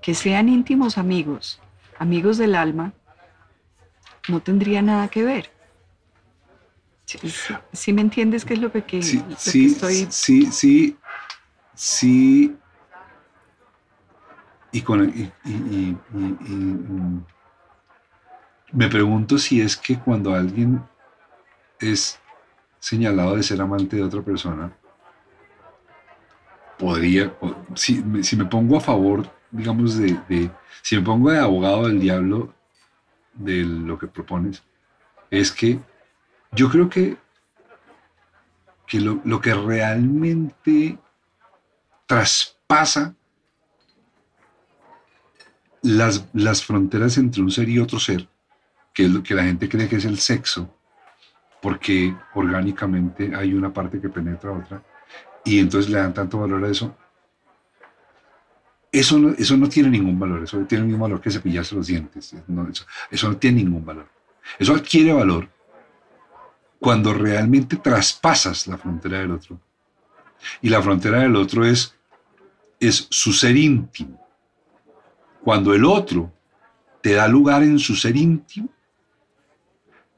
Que 0.00 0.14
sean 0.14 0.48
íntimos 0.48 0.96
amigos, 0.98 1.60
amigos 1.98 2.38
del 2.38 2.54
alma, 2.54 2.92
no 4.28 4.40
tendría 4.40 4.82
nada 4.82 5.08
que 5.08 5.24
ver. 5.24 5.57
Sí, 7.72 7.92
me 7.92 8.02
entiendes 8.02 8.44
qué 8.44 8.54
es 8.54 8.60
lo 8.60 8.70
que, 8.70 9.02
sí, 9.02 9.24
sí, 9.38 9.66
estoy... 9.66 10.06
Sí, 10.10 10.46
sí, 10.52 10.96
sí. 11.74 12.56
Y, 14.72 14.82
con, 14.82 15.08
y, 15.08 15.32
y- 15.44 15.50
y- 15.50 15.96
y- 16.14 17.24
me 18.72 18.88
pregunto 18.88 19.38
si 19.38 19.62
es 19.62 19.74
que 19.76 19.98
cuando 19.98 20.34
alguien 20.34 20.82
es 21.80 22.20
señalado 22.78 23.36
de 23.36 23.42
ser 23.42 23.62
amante 23.62 23.96
de 23.96 24.02
otra 24.02 24.20
persona, 24.20 24.70
podría, 26.78 27.32
si, 27.74 28.02
me- 28.02 28.22
si 28.22 28.36
me 28.36 28.44
pongo 28.44 28.76
a 28.76 28.80
favor, 28.80 29.26
digamos, 29.50 29.96
de, 29.96 30.20
de- 30.28 30.50
si 30.82 30.96
me 30.96 31.02
pongo 31.02 31.30
de 31.30 31.38
abogado 31.38 31.86
del 31.86 31.98
diablo 32.00 32.52
de 33.32 33.64
lo 33.64 33.98
que 33.98 34.06
propones, 34.06 34.62
es 35.30 35.50
que 35.50 35.80
yo 36.52 36.68
creo 36.68 36.88
que, 36.88 37.16
que 38.86 39.00
lo, 39.00 39.40
que 39.40 39.54
realmente 39.54 40.98
traspasa 42.06 43.14
las, 45.82 46.26
las 46.32 46.64
fronteras 46.64 47.18
entre 47.18 47.42
un 47.42 47.50
ser 47.50 47.68
y 47.68 47.78
otro 47.78 47.98
ser, 47.98 48.28
que 48.94 49.04
es 49.04 49.10
lo 49.10 49.22
que 49.22 49.34
la 49.34 49.44
gente 49.44 49.68
cree 49.68 49.88
que 49.88 49.96
es 49.96 50.04
el 50.04 50.18
sexo, 50.18 50.74
porque 51.60 52.16
orgánicamente 52.34 53.34
hay 53.34 53.52
una 53.52 53.72
parte 53.72 54.00
que 54.00 54.08
penetra 54.08 54.50
a 54.50 54.58
otra, 54.58 54.82
y 55.44 55.58
entonces 55.58 55.90
le 55.90 55.98
dan 55.98 56.14
tanto 56.14 56.38
valor 56.38 56.64
a 56.64 56.70
eso. 56.70 56.96
Eso 58.90 59.18
no, 59.18 59.30
eso 59.30 59.56
no 59.58 59.68
tiene 59.68 59.90
ningún 59.90 60.18
valor, 60.18 60.42
eso 60.42 60.58
tiene 60.60 60.84
el 60.84 60.88
mismo 60.88 61.04
valor 61.04 61.20
que 61.20 61.30
cepillarse 61.30 61.74
los 61.74 61.86
dientes, 61.86 62.34
no, 62.46 62.66
eso, 62.68 62.86
eso 63.10 63.28
no 63.28 63.36
tiene 63.36 63.62
ningún 63.62 63.84
valor. 63.84 64.08
Eso 64.58 64.74
adquiere 64.74 65.12
valor 65.12 65.57
cuando 66.80 67.12
realmente 67.12 67.76
traspasas 67.76 68.66
la 68.66 68.78
frontera 68.78 69.18
del 69.18 69.32
otro. 69.32 69.60
Y 70.62 70.68
la 70.68 70.80
frontera 70.82 71.20
del 71.20 71.34
otro 71.36 71.64
es, 71.64 71.94
es 72.78 73.06
su 73.10 73.32
ser 73.32 73.56
íntimo. 73.56 74.24
Cuando 75.42 75.74
el 75.74 75.84
otro 75.84 76.32
te 77.02 77.12
da 77.14 77.26
lugar 77.28 77.62
en 77.62 77.78
su 77.78 77.96
ser 77.96 78.16
íntimo, 78.16 78.68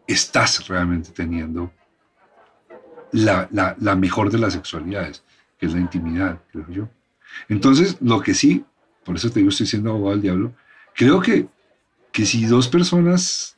estás 0.07 0.67
realmente 0.69 1.11
teniendo 1.13 1.73
la, 3.13 3.49
la- 3.51 3.97
mejor 3.97 4.31
de 4.31 4.39
las 4.39 4.53
sexualidades, 4.53 5.23
que 5.59 5.67
es 5.67 5.73
la 5.73 5.81
intimidad, 5.81 6.41
creo 6.51 6.69
yo. 6.69 6.89
Entonces, 7.49 7.97
lo 8.01 8.21
que 8.21 8.35
sí, 8.35 8.65
por 9.05 9.17
eso 9.17 9.31
te 9.31 9.41
digo, 9.41 9.51
estoy 9.51 9.67
siendo 9.67 9.91
abogado 9.91 10.13
del 10.13 10.23
diablo, 10.23 10.53
creo 10.95 11.21
que, 11.21 11.49
que 12.13 12.27
si 12.27 12.45
dos 12.47 12.69
personas 12.69 13.57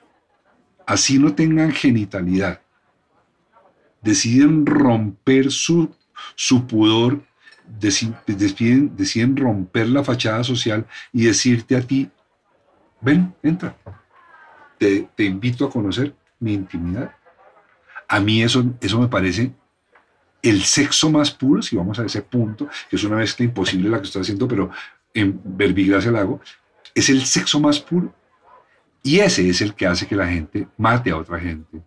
así 0.87 1.19
no 1.19 1.35
tengan 1.35 1.73
genitalidad, 1.73 2.61
deciden 4.03 4.67
romper 4.67 5.51
su, 5.51 5.95
su 6.35 6.67
pudor, 6.67 7.23
deci- 7.81 8.15
deciden, 8.27 8.97
deciden 8.97 9.37
romper 9.37 9.89
la 9.89 10.05
fachada 10.05 10.45
social 10.45 10.87
y 11.13 11.25
decirte 11.25 11.77
a 11.77 11.81
ti, 11.81 12.11
ven, 13.01 13.35
entra, 13.43 13.77
te, 14.79 15.09
te 15.17 15.25
invito 15.25 15.65
a 15.65 15.71
conocer 15.71 16.15
mi 16.41 16.53
intimidad. 16.53 17.15
A 18.09 18.21
mí 18.21 18.43
eso, 18.43 18.65
eso 18.81 19.01
me 19.01 19.09
parece 19.09 19.53
el 20.43 20.63
sexo 20.65 21.09
más 21.09 21.31
puro, 21.31 21.63
si 21.63 21.77
vamos 21.77 21.99
a 21.99 22.05
ese 22.05 22.21
punto, 22.21 22.69
que 22.91 22.97
es 22.97 23.05
una 23.05 23.17
mezcla 23.17 23.45
imposible 23.45 23.89
la 23.89 23.99
que 23.99 24.07
estoy 24.07 24.23
haciendo, 24.23 24.49
pero 24.49 24.71
en 25.15 25.41
verbigracia 25.45 26.11
la 26.11 26.21
hago, 26.21 26.41
es 26.95 27.09
el 27.09 27.25
sexo 27.25 27.61
más 27.61 27.79
puro. 27.79 28.13
Y 29.05 29.21
ese 29.21 29.49
es 29.49 29.61
el 29.61 29.75
que 29.75 29.87
hace 29.87 30.07
que 30.07 30.17
la 30.17 30.27
gente 30.27 30.69
mate 30.77 31.11
a 31.11 31.17
otra 31.17 31.39
gente. 31.39 31.81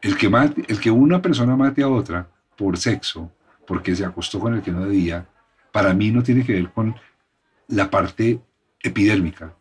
El 0.00 0.16
que, 0.16 0.28
mate, 0.28 0.64
el 0.68 0.80
que 0.80 0.90
una 0.90 1.20
persona 1.20 1.56
mate 1.56 1.82
a 1.82 1.88
otra 1.88 2.28
por 2.56 2.76
sexo, 2.76 3.30
porque 3.66 3.94
se 3.96 4.04
acostó 4.04 4.38
con 4.38 4.54
el 4.54 4.62
que 4.62 4.70
no 4.70 4.82
debía, 4.82 5.26
para 5.72 5.92
mí 5.92 6.10
no 6.10 6.22
tiene 6.22 6.44
que 6.44 6.52
ver 6.52 6.70
con 6.70 6.94
la 7.68 7.90
parte 7.90 8.40
epidérmica. 8.80 9.54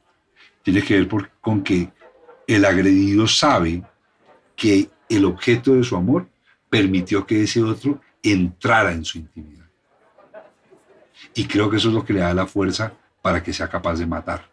Tiene 0.62 0.82
que 0.82 1.00
ver 1.00 1.08
con 1.42 1.64
que 1.64 1.92
el 2.48 2.66
agredido 2.66 3.28
sabe 3.28 3.84
que 4.56 4.90
el 5.10 5.26
objeto 5.26 5.76
de 5.76 5.84
su 5.84 5.96
amor 5.96 6.28
permitió 6.70 7.26
que 7.26 7.44
ese 7.44 7.62
otro 7.62 8.02
entrara 8.22 8.92
en 8.92 9.06
su 9.06 9.18
intimidad. 9.18 9.66
Y 11.34 11.46
creo 11.46 11.70
que 11.70 11.78
eso 11.78 11.90
es 11.90 11.94
lo 11.94 12.06
que 12.06 12.14
le 12.14 12.20
da 12.20 12.34
la 12.34 12.46
fuerza 12.46 12.94
para 13.22 13.42
que 13.42 13.54
sea 13.54 13.70
capaz 13.70 13.96
de 13.96 14.06
matar. 14.06 14.53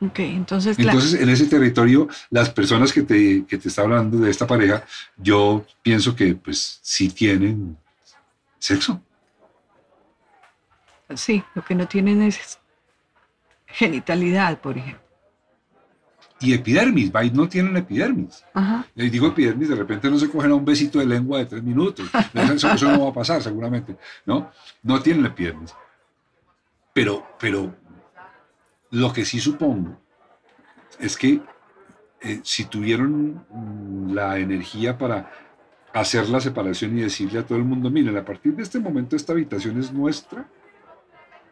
Ok, 0.00 0.20
entonces, 0.20 0.78
Entonces, 0.78 1.20
en 1.20 1.28
ese 1.28 1.46
territorio, 1.46 2.08
las 2.30 2.50
personas 2.50 2.92
que 2.92 3.02
te, 3.02 3.44
que 3.46 3.58
te 3.58 3.68
está 3.68 3.82
hablando 3.82 4.18
de 4.18 4.30
esta 4.30 4.46
pareja, 4.46 4.84
yo 5.16 5.66
pienso 5.82 6.14
que 6.14 6.34
pues 6.36 6.78
sí 6.82 7.08
tienen 7.08 7.76
sexo. 8.58 9.02
sí, 11.14 11.42
lo 11.54 11.64
que 11.64 11.74
no 11.74 11.88
tienen 11.88 12.22
es 12.22 12.58
genitalidad, 13.66 14.60
por 14.60 14.78
ejemplo. 14.78 15.02
Y 16.40 16.54
epidermis, 16.54 17.12
no 17.32 17.48
tienen 17.48 17.76
epidermis. 17.76 18.44
Ajá. 18.54 18.86
Y 18.94 19.10
digo 19.10 19.26
epidermis, 19.26 19.68
de 19.68 19.74
repente 19.74 20.08
no 20.08 20.18
se 20.18 20.30
cogen 20.30 20.52
a 20.52 20.54
un 20.54 20.64
besito 20.64 21.00
de 21.00 21.06
lengua 21.06 21.38
de 21.38 21.46
tres 21.46 21.62
minutos. 21.64 22.08
Eso, 22.34 22.70
eso 22.70 22.88
no 22.92 23.04
va 23.04 23.10
a 23.10 23.14
pasar 23.14 23.42
seguramente, 23.42 23.96
¿no? 24.24 24.52
No 24.84 25.02
tienen 25.02 25.26
epidermis. 25.26 25.74
Pero, 26.94 27.26
pero 27.40 27.74
lo 28.90 29.12
que 29.12 29.24
sí 29.24 29.40
supongo 29.40 30.00
es 30.98 31.16
que 31.16 31.40
eh, 32.20 32.40
si 32.42 32.64
tuvieron 32.64 33.44
mm, 33.50 34.12
la 34.14 34.38
energía 34.38 34.98
para 34.98 35.30
hacer 35.92 36.28
la 36.28 36.40
separación 36.40 36.98
y 36.98 37.02
decirle 37.02 37.40
a 37.40 37.46
todo 37.46 37.58
el 37.58 37.64
mundo, 37.64 37.90
miren, 37.90 38.16
a 38.16 38.24
partir 38.24 38.54
de 38.54 38.62
este 38.62 38.78
momento 38.78 39.16
esta 39.16 39.32
habitación 39.32 39.78
es 39.78 39.92
nuestra, 39.92 40.48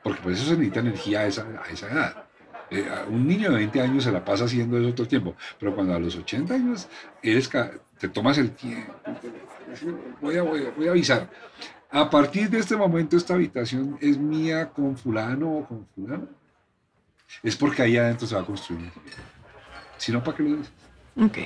porque 0.03 0.20
pues 0.22 0.38
eso 0.38 0.46
se 0.51 0.53
necesita 0.57 0.81
energía 0.81 1.20
a 1.20 1.27
esa, 1.27 1.42
a 1.64 1.70
esa 1.70 1.90
edad. 1.90 2.25
Eh, 2.70 2.85
un 3.11 3.27
niño 3.29 3.51
de 3.51 3.57
20 3.57 3.81
años 3.81 4.05
se 4.05 4.11
la 4.12 4.25
pasa 4.25 4.44
haciendo 4.44 4.77
eso 4.79 4.92
todo 4.92 5.03
el 5.05 5.09
tiempo, 5.09 5.37
pero 5.59 5.75
cuando 5.75 5.94
a 5.94 6.01
los 6.01 6.16
80 6.16 6.55
años 6.55 6.88
eres 7.22 7.49
te 7.99 8.09
tomas 8.09 8.38
el 8.38 8.51
tiempo, 8.53 8.92
voy 10.20 10.37
a, 10.37 10.42
voy 10.42 10.66
a- 10.66 10.70
voy 10.77 10.88
a 10.88 10.90
avisar, 10.90 11.31
a 11.90 12.11
partir 12.11 12.51
de 12.51 12.59
este 12.59 12.77
momento 12.77 13.16
esta 13.16 13.35
habitación 13.35 13.96
es 14.01 14.18
mía 14.18 14.68
con 14.70 14.96
fulano 14.96 15.59
o 15.59 15.66
con 15.66 15.87
fulano, 15.94 16.29
es 17.42 17.56
porque 17.56 17.82
ahí 17.82 17.96
adentro 17.96 18.26
se 18.26 18.34
va 18.34 18.42
a 18.42 18.44
construir. 18.44 18.90
Si 19.96 20.12
no, 20.12 20.22
¿para 20.22 20.36
qué 20.36 20.42
lo 20.42 20.56
dices? 20.56 20.72
Ok. 21.20 21.38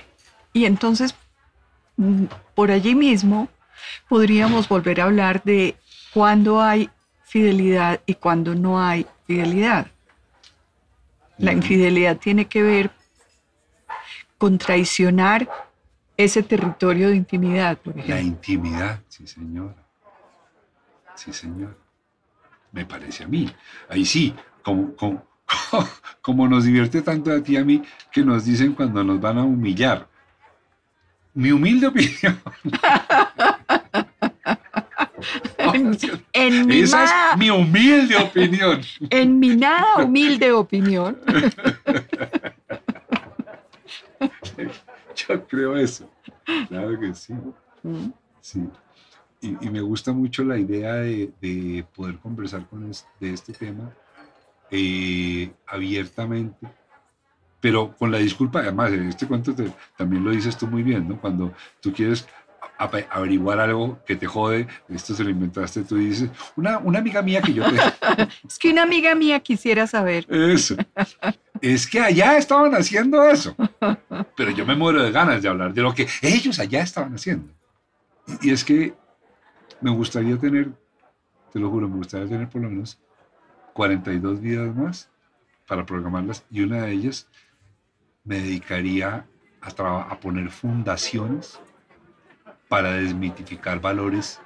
Y 0.52 0.64
entonces, 0.64 1.14
mm, 1.96 2.24
por 2.54 2.70
allí 2.70 2.94
mismo, 2.94 3.48
podríamos 4.08 4.68
volver 4.68 5.00
a 5.00 5.04
hablar 5.04 5.42
de 5.44 5.76
cuándo 6.12 6.60
hay 6.60 6.90
fidelidad 7.24 8.00
y 8.06 8.14
cuándo 8.14 8.54
no 8.54 8.82
hay 8.82 9.06
fidelidad. 9.26 9.86
La 11.38 11.52
infidelidad 11.52 12.18
tiene 12.18 12.46
que 12.46 12.62
ver 12.62 12.90
con 14.36 14.58
traicionar 14.58 15.48
ese 16.16 16.42
territorio 16.42 17.08
de 17.08 17.16
intimidad, 17.16 17.78
por 17.78 17.96
La 17.96 18.02
ejemplo. 18.02 18.26
intimidad, 18.26 19.00
sí 19.08 19.26
señora. 19.26 19.76
Sí 21.14 21.32
señor. 21.32 21.78
Me 22.72 22.84
parece 22.84 23.24
a 23.24 23.28
mí. 23.28 23.50
Ahí 23.88 24.04
sí, 24.04 24.34
como, 24.62 24.94
como, 24.96 25.26
como 26.22 26.46
nos 26.48 26.64
divierte 26.64 27.02
tanto 27.02 27.32
a 27.32 27.42
ti 27.42 27.54
y 27.54 27.56
a 27.56 27.64
mí 27.64 27.82
que 28.12 28.22
nos 28.22 28.44
dicen 28.44 28.72
cuando 28.74 29.02
nos 29.04 29.20
van 29.20 29.38
a 29.38 29.44
humillar. 29.44 30.08
Mi 31.34 31.52
humilde 31.52 31.86
opinión. 31.86 32.40
En 36.32 36.66
mi, 36.66 36.80
Esa 36.80 36.96
ma- 36.98 37.04
es 37.32 37.38
mi 37.38 37.50
humilde 37.50 38.16
opinión. 38.16 38.80
en 39.10 39.38
mi 39.38 39.54
nada 39.56 40.04
humilde 40.04 40.50
opinión, 40.52 41.18
Yo 45.28 45.46
creo 45.46 45.76
eso. 45.76 46.10
Claro 46.68 46.98
que 46.98 47.14
sí. 47.14 47.34
mm, 47.82 48.10
Sí. 48.40 48.68
Y, 49.42 49.66
y 49.66 49.70
me 49.70 49.80
gusta 49.80 50.12
mucho 50.12 50.42
la 50.44 50.58
idea 50.58 50.94
de, 50.94 51.30
de 51.40 51.84
poder 51.94 52.18
conversar 52.18 52.66
con 52.66 52.90
es- 52.90 53.06
de 53.20 53.32
este 53.34 53.52
tema 53.52 53.90
eh, 54.70 55.50
abiertamente, 55.66 56.66
pero 57.60 57.94
con 57.96 58.10
la 58.10 58.18
disculpa, 58.18 58.60
además, 58.60 58.92
en 58.92 59.08
este 59.08 59.26
cuento 59.26 59.54
te- 59.54 59.72
también 59.96 60.24
lo 60.24 60.30
dices 60.30 60.56
tú 60.56 60.66
muy 60.66 60.82
bien, 60.82 61.08
¿no? 61.08 61.20
Cuando 61.20 61.52
tú 61.80 61.92
quieres 61.92 62.26
averiguar 63.10 63.60
algo 63.60 63.98
que 64.06 64.16
te 64.16 64.26
jode, 64.26 64.66
esto 64.88 65.14
se 65.14 65.22
lo 65.22 65.28
inventaste, 65.28 65.82
tú 65.82 65.96
dices, 65.96 66.30
una, 66.56 66.78
una 66.78 66.98
amiga 67.00 67.20
mía 67.20 67.42
que 67.42 67.52
yo 67.52 67.62
te... 67.70 67.76
es 68.48 68.58
que 68.58 68.70
una 68.70 68.84
amiga 68.84 69.14
mía 69.14 69.40
quisiera 69.40 69.86
saber. 69.86 70.24
Eso. 70.30 70.76
Es 71.60 71.86
que 71.86 72.00
allá 72.00 72.38
estaban 72.38 72.74
haciendo 72.74 73.22
eso. 73.24 73.54
Pero 74.34 74.50
yo 74.52 74.64
me 74.64 74.74
muero 74.76 75.02
de 75.02 75.10
ganas 75.10 75.42
de 75.42 75.48
hablar 75.50 75.74
de 75.74 75.82
lo 75.82 75.94
que 75.94 76.06
ellos 76.22 76.58
allá 76.58 76.82
estaban 76.82 77.14
haciendo. 77.14 77.52
Y 78.40 78.50
es 78.50 78.64
que 78.64 78.94
me 79.82 79.90
gustaría 79.90 80.38
tener, 80.38 80.70
te 81.52 81.58
lo 81.58 81.68
juro, 81.68 81.86
me 81.86 81.96
gustaría 81.96 82.28
tener 82.28 82.48
por 82.48 82.62
lo 82.62 82.70
menos 82.70 82.98
42 83.72 84.40
vidas 84.40 84.74
más 84.74 85.10
para 85.66 85.86
programarlas 85.86 86.44
y 86.50 86.62
una 86.62 86.82
de 86.82 86.92
ellas 86.92 87.28
me 88.24 88.40
dedicaría 88.40 89.26
a, 89.60 90.20
poner 90.20 90.50
fundaciones 90.50 91.60
para 92.68 92.92
desmitificar 92.92 93.80
valores 93.80 94.40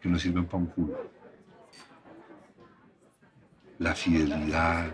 que 0.00 0.08
no 0.08 0.18
sirven 0.18 0.46
para 0.46 0.58
un 0.58 0.66
culo. 0.66 1.10
la 3.78 3.94
fidelidad, 3.94 4.90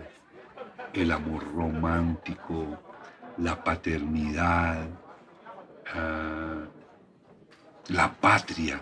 el 0.93 1.11
amor 1.11 1.43
romántico, 1.55 2.79
la 3.37 3.63
paternidad, 3.63 4.87
ah, 5.95 6.65
la 7.87 8.13
patria, 8.13 8.81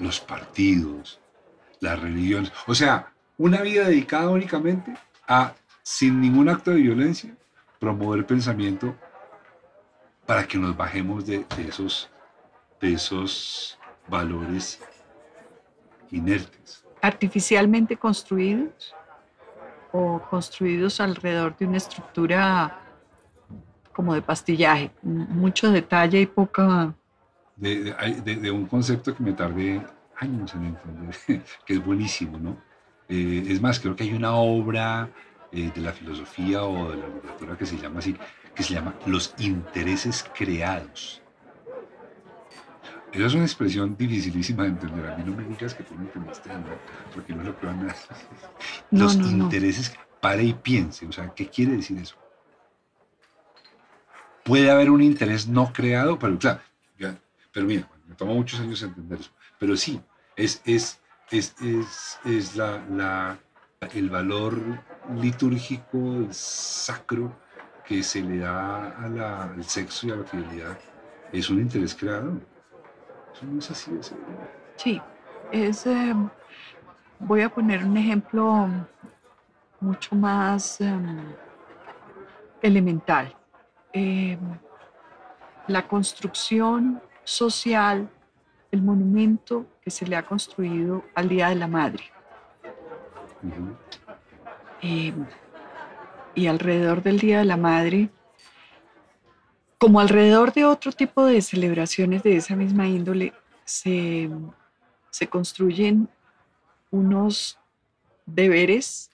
los 0.00 0.20
partidos, 0.20 1.20
las 1.80 1.98
religiones. 2.00 2.52
O 2.66 2.74
sea, 2.74 3.12
una 3.38 3.62
vida 3.62 3.86
dedicada 3.86 4.30
únicamente 4.30 4.94
a, 5.28 5.54
sin 5.82 6.20
ningún 6.20 6.48
acto 6.48 6.70
de 6.70 6.78
violencia, 6.78 7.34
promover 7.78 8.26
pensamiento 8.26 8.94
para 10.24 10.46
que 10.46 10.58
nos 10.58 10.76
bajemos 10.76 11.26
de, 11.26 11.44
esos, 11.58 12.10
de 12.80 12.94
esos 12.94 13.78
valores 14.08 14.80
inertes. 16.10 16.84
Artificialmente 17.00 17.96
construidos 17.96 18.94
o 19.92 20.20
construidos 20.30 21.00
alrededor 21.00 21.56
de 21.56 21.66
una 21.66 21.76
estructura 21.76 22.80
como 23.92 24.14
de 24.14 24.22
pastillaje, 24.22 24.90
mucho 25.02 25.70
detalle 25.70 26.20
y 26.20 26.26
poca... 26.26 26.94
De, 27.56 28.50
un 28.50 28.66
concepto 28.66 29.14
que 29.14 29.22
me 29.22 29.32
tardé 29.32 29.80
años 30.16 30.54
en 30.54 30.66
entender, 30.66 31.16
que 31.64 31.74
es 31.74 31.84
buenísimo, 31.84 32.38
¿no? 32.38 32.65
Eh, 33.08 33.44
es 33.48 33.60
más, 33.60 33.78
creo 33.80 33.94
que 33.94 34.04
hay 34.04 34.12
una 34.12 34.34
obra 34.34 35.10
eh, 35.52 35.70
de 35.74 35.80
la 35.80 35.92
filosofía 35.92 36.64
o 36.64 36.90
de 36.90 36.96
la 36.96 37.08
literatura 37.08 37.56
que 37.56 37.66
se 37.66 37.76
llama 37.78 38.00
así, 38.00 38.16
que 38.54 38.62
se 38.62 38.74
llama 38.74 38.94
Los 39.06 39.34
intereses 39.38 40.24
creados. 40.36 41.22
Esa 43.12 43.26
es 43.26 43.34
una 43.34 43.44
expresión 43.44 43.96
dificilísima 43.96 44.64
de 44.64 44.70
entender. 44.70 45.06
A 45.06 45.16
mí 45.16 45.24
no 45.24 45.36
me 45.36 45.44
digas 45.44 45.74
que 45.74 45.84
tú 45.84 45.94
no 45.94 46.02
entendiste, 46.02 46.48
¿no? 46.50 46.64
porque 47.14 47.34
no 47.34 47.44
lo 47.44 47.58
que 47.58 47.66
van 47.66 47.88
a 47.88 47.94
Los 48.90 49.14
intereses, 49.14 49.96
pare 50.20 50.42
y 50.42 50.52
piense. 50.52 51.06
O 51.06 51.12
sea, 51.12 51.32
¿qué 51.34 51.48
quiere 51.48 51.76
decir 51.76 51.98
eso? 51.98 52.16
Puede 54.44 54.70
haber 54.70 54.90
un 54.90 55.02
interés 55.02 55.48
no 55.48 55.72
creado, 55.72 56.18
pero 56.18 56.38
claro, 56.38 56.60
pero 57.56 57.66
mira, 57.66 57.88
me 58.06 58.14
tomó 58.14 58.34
muchos 58.34 58.60
años 58.60 58.82
entender 58.82 59.18
eso. 59.18 59.30
Pero 59.58 59.78
sí, 59.78 59.98
es, 60.36 60.60
es, 60.66 61.00
es, 61.30 61.54
es, 62.24 62.56
la, 62.56 63.38
el 63.94 64.10
valor 64.10 64.60
litúrgico, 65.14 66.26
sacro, 66.30 67.32
que 67.84 68.02
se 68.02 68.20
le 68.20 68.38
da 68.38 68.88
al 68.98 69.64
sexo 69.64 70.08
y 70.08 70.10
a 70.10 70.16
la 70.16 70.24
fidelidad, 70.24 70.78
es 71.32 71.48
un 71.50 71.60
interés 71.60 71.94
creado. 71.94 72.40
Eso 73.32 73.46
no 73.46 73.58
es 73.58 73.70
así 73.70 73.90
Sí, 74.76 75.00
es, 75.52 75.86
eh, 75.86 76.14
voy 77.18 77.42
a 77.42 77.48
poner 77.48 77.84
un 77.84 77.96
ejemplo 77.96 78.68
mucho 79.80 80.14
más 80.16 80.80
em, 80.80 81.34
elemental. 82.62 83.34
Em, 83.92 84.38
la 85.68 85.86
construcción 85.86 87.00
social, 87.24 88.08
el 88.76 88.82
monumento 88.82 89.66
que 89.82 89.90
se 89.90 90.06
le 90.06 90.16
ha 90.16 90.24
construido 90.24 91.04
al 91.14 91.28
Día 91.28 91.48
de 91.48 91.56
la 91.56 91.66
Madre. 91.66 92.04
Em, 94.82 95.26
y 96.34 96.46
alrededor 96.46 97.02
del 97.02 97.18
Día 97.18 97.38
de 97.38 97.46
la 97.46 97.56
Madre, 97.56 98.10
como 99.78 100.00
alrededor 100.00 100.52
de 100.52 100.64
otro 100.64 100.92
tipo 100.92 101.24
de 101.24 101.40
celebraciones 101.40 102.22
de 102.22 102.36
esa 102.36 102.54
misma 102.54 102.86
índole, 102.86 103.32
se, 103.64 104.30
se 105.10 105.26
construyen 105.26 106.08
unos 106.90 107.58
deberes 108.26 109.10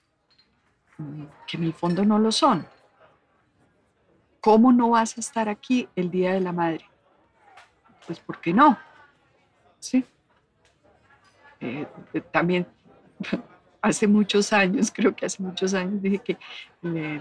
que 1.46 1.56
en 1.56 1.64
el 1.64 1.72
fondo 1.72 2.04
no 2.04 2.18
lo 2.18 2.32
son. 2.32 2.66
¿Cómo 4.40 4.72
no 4.72 4.90
vas 4.90 5.16
a 5.16 5.20
estar 5.20 5.48
aquí 5.48 5.88
el 5.94 6.10
Día 6.10 6.32
de 6.32 6.40
la 6.40 6.52
Madre? 6.52 6.84
Pues 8.06 8.18
¿por 8.18 8.40
qué 8.40 8.52
no? 8.52 8.76
Sí. 9.82 10.04
Eh, 11.60 11.86
también 12.30 12.66
hace 13.82 14.06
muchos 14.06 14.52
años, 14.52 14.92
creo 14.94 15.14
que 15.14 15.26
hace 15.26 15.42
muchos 15.42 15.74
años, 15.74 16.00
dije 16.00 16.18
que 16.18 16.38
eh, 16.84 17.20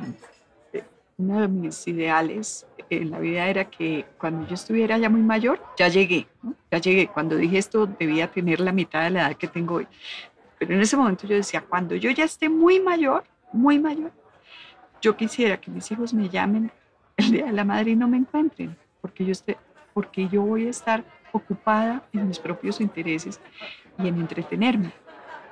uno 1.17 1.41
de 1.41 1.47
mis 1.47 1.87
ideales 1.87 2.67
en 2.91 3.09
la 3.09 3.17
vida 3.17 3.47
era 3.47 3.65
que 3.69 4.05
cuando 4.19 4.47
yo 4.47 4.53
estuviera 4.53 4.95
ya 4.99 5.09
muy 5.09 5.21
mayor, 5.21 5.59
ya 5.75 5.87
llegué, 5.87 6.27
ya 6.71 6.77
llegué. 6.77 7.07
Cuando 7.07 7.35
dije 7.35 7.57
esto, 7.57 7.87
debía 7.87 8.29
tener 8.29 8.59
la 8.59 8.71
mitad 8.71 9.03
de 9.03 9.09
la 9.09 9.21
edad 9.27 9.37
que 9.37 9.47
tengo 9.47 9.75
hoy. 9.75 9.87
Pero 10.59 10.75
en 10.75 10.81
ese 10.81 10.95
momento 10.95 11.25
yo 11.25 11.35
decía, 11.35 11.61
cuando 11.61 11.95
yo 11.95 12.11
ya 12.11 12.25
esté 12.25 12.47
muy 12.47 12.79
mayor, 12.79 13.23
muy 13.51 13.79
mayor, 13.79 14.11
yo 15.01 15.17
quisiera 15.17 15.59
que 15.59 15.71
mis 15.71 15.89
hijos 15.91 16.13
me 16.13 16.29
llamen 16.29 16.71
el 17.17 17.31
Día 17.31 17.45
de 17.47 17.53
la 17.53 17.65
Madre 17.65 17.91
y 17.91 17.95
no 17.95 18.07
me 18.07 18.17
encuentren, 18.17 18.77
porque 19.01 19.25
yo, 19.25 19.31
esté, 19.31 19.57
porque 19.95 20.27
yo 20.27 20.43
voy 20.43 20.67
a 20.67 20.69
estar 20.69 21.03
ocupada 21.31 22.03
en 22.13 22.27
mis 22.27 22.39
propios 22.39 22.81
intereses 22.81 23.39
y 23.97 24.07
en 24.07 24.19
entretenerme 24.19 24.91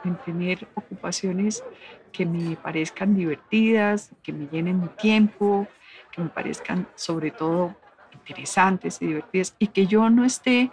en 0.04 0.16
tener 0.18 0.68
ocupaciones 0.76 1.64
que 2.12 2.26
me 2.26 2.56
parezcan 2.56 3.16
divertidas, 3.16 4.12
que 4.24 4.34
me 4.34 4.48
llenen 4.48 4.82
mi 4.82 4.88
tiempo, 4.90 5.68
que 6.12 6.22
me 6.22 6.30
parezcan 6.30 6.88
sobre 6.96 7.32
todo 7.32 7.76
interesantes 8.14 9.02
y 9.02 9.08
divertidas 9.08 9.56
y 9.60 9.68
que 9.68 9.88
yo 9.88 10.10
no 10.10 10.26
esté 10.26 10.72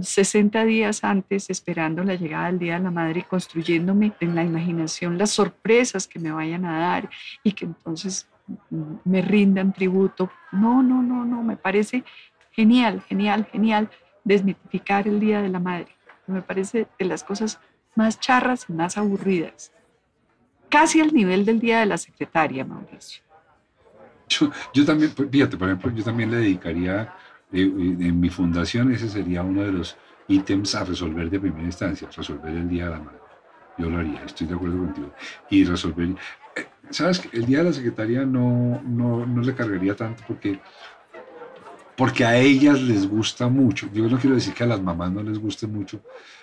60 0.00 0.64
días 0.64 1.02
antes 1.02 1.50
esperando 1.50 2.04
la 2.04 2.14
llegada 2.14 2.46
del 2.46 2.60
Día 2.60 2.74
de 2.74 2.84
la 2.84 2.90
Madre 2.92 3.20
y 3.20 3.24
construyéndome 3.24 4.12
en 4.20 4.34
la 4.36 4.44
imaginación 4.44 5.18
las 5.18 5.30
sorpresas 5.30 6.06
que 6.06 6.20
me 6.20 6.30
vayan 6.30 6.64
a 6.64 6.78
dar 6.78 7.10
y 7.42 7.52
que 7.52 7.64
entonces 7.64 8.28
me 9.04 9.22
rindan 9.22 9.72
tributo. 9.72 10.30
No, 10.52 10.82
no, 10.82 11.02
no, 11.02 11.24
no, 11.24 11.42
me 11.42 11.56
parece 11.56 12.04
genial, 12.52 13.02
genial, 13.08 13.46
genial 13.50 13.90
desmitificar 14.34 15.06
el 15.08 15.20
Día 15.20 15.42
de 15.42 15.48
la 15.48 15.60
Madre. 15.60 15.88
Me 16.26 16.42
parece 16.42 16.86
de 16.98 17.04
las 17.04 17.24
cosas 17.24 17.60
más 17.94 18.20
charras 18.20 18.66
y 18.68 18.72
más 18.72 18.96
aburridas. 18.96 19.72
Casi 20.68 21.00
al 21.00 21.12
nivel 21.12 21.44
del 21.44 21.58
día 21.58 21.80
de 21.80 21.86
la 21.86 21.98
secretaria, 21.98 22.64
Mauricio. 22.64 23.22
Yo, 24.72 24.84
también, 24.84 25.12
pues, 25.16 25.28
fíjate, 25.28 25.56
por 25.56 25.68
ejemplo, 25.68 25.90
yo 25.90 26.04
también 26.04 26.30
le 26.30 26.36
dedicaría, 26.36 27.12
eh, 27.52 27.62
eh, 27.62 27.96
en 28.06 28.20
mi 28.20 28.30
fundación, 28.30 28.92
ese 28.92 29.08
sería 29.08 29.42
uno 29.42 29.62
de 29.62 29.72
los 29.72 29.96
ítems 30.28 30.76
a 30.76 30.84
resolver 30.84 31.28
de 31.28 31.40
primera 31.40 31.64
instancia, 31.64 32.08
resolver 32.16 32.54
el 32.54 32.68
Día 32.68 32.84
de 32.84 32.90
la 32.90 33.00
Madre. 33.00 33.18
Yo 33.76 33.90
lo 33.90 33.98
haría, 33.98 34.22
estoy 34.24 34.46
de 34.46 34.54
acuerdo 34.54 34.78
contigo. 34.78 35.12
Y 35.50 35.64
resolver, 35.64 36.10
eh, 36.54 36.66
¿sabes? 36.90 37.28
El 37.32 37.46
Día 37.46 37.58
de 37.58 37.64
la 37.64 37.72
Secretaria 37.72 38.24
no, 38.24 38.80
no, 38.84 39.26
no 39.26 39.42
le 39.42 39.54
cargaría 39.54 39.96
tanto 39.96 40.22
porque 40.28 40.60
porque 42.00 42.24
a 42.24 42.34
ellas 42.38 42.80
les 42.80 43.06
gusta 43.06 43.46
mucho. 43.48 43.90
Yo 43.92 44.08
no 44.08 44.18
quiero 44.18 44.34
decir 44.34 44.54
que 44.54 44.64
a 44.64 44.66
las 44.66 44.80
mamás 44.80 45.12
no 45.12 45.22
les 45.22 45.38
guste 45.38 45.66
mucho, 45.66 46.00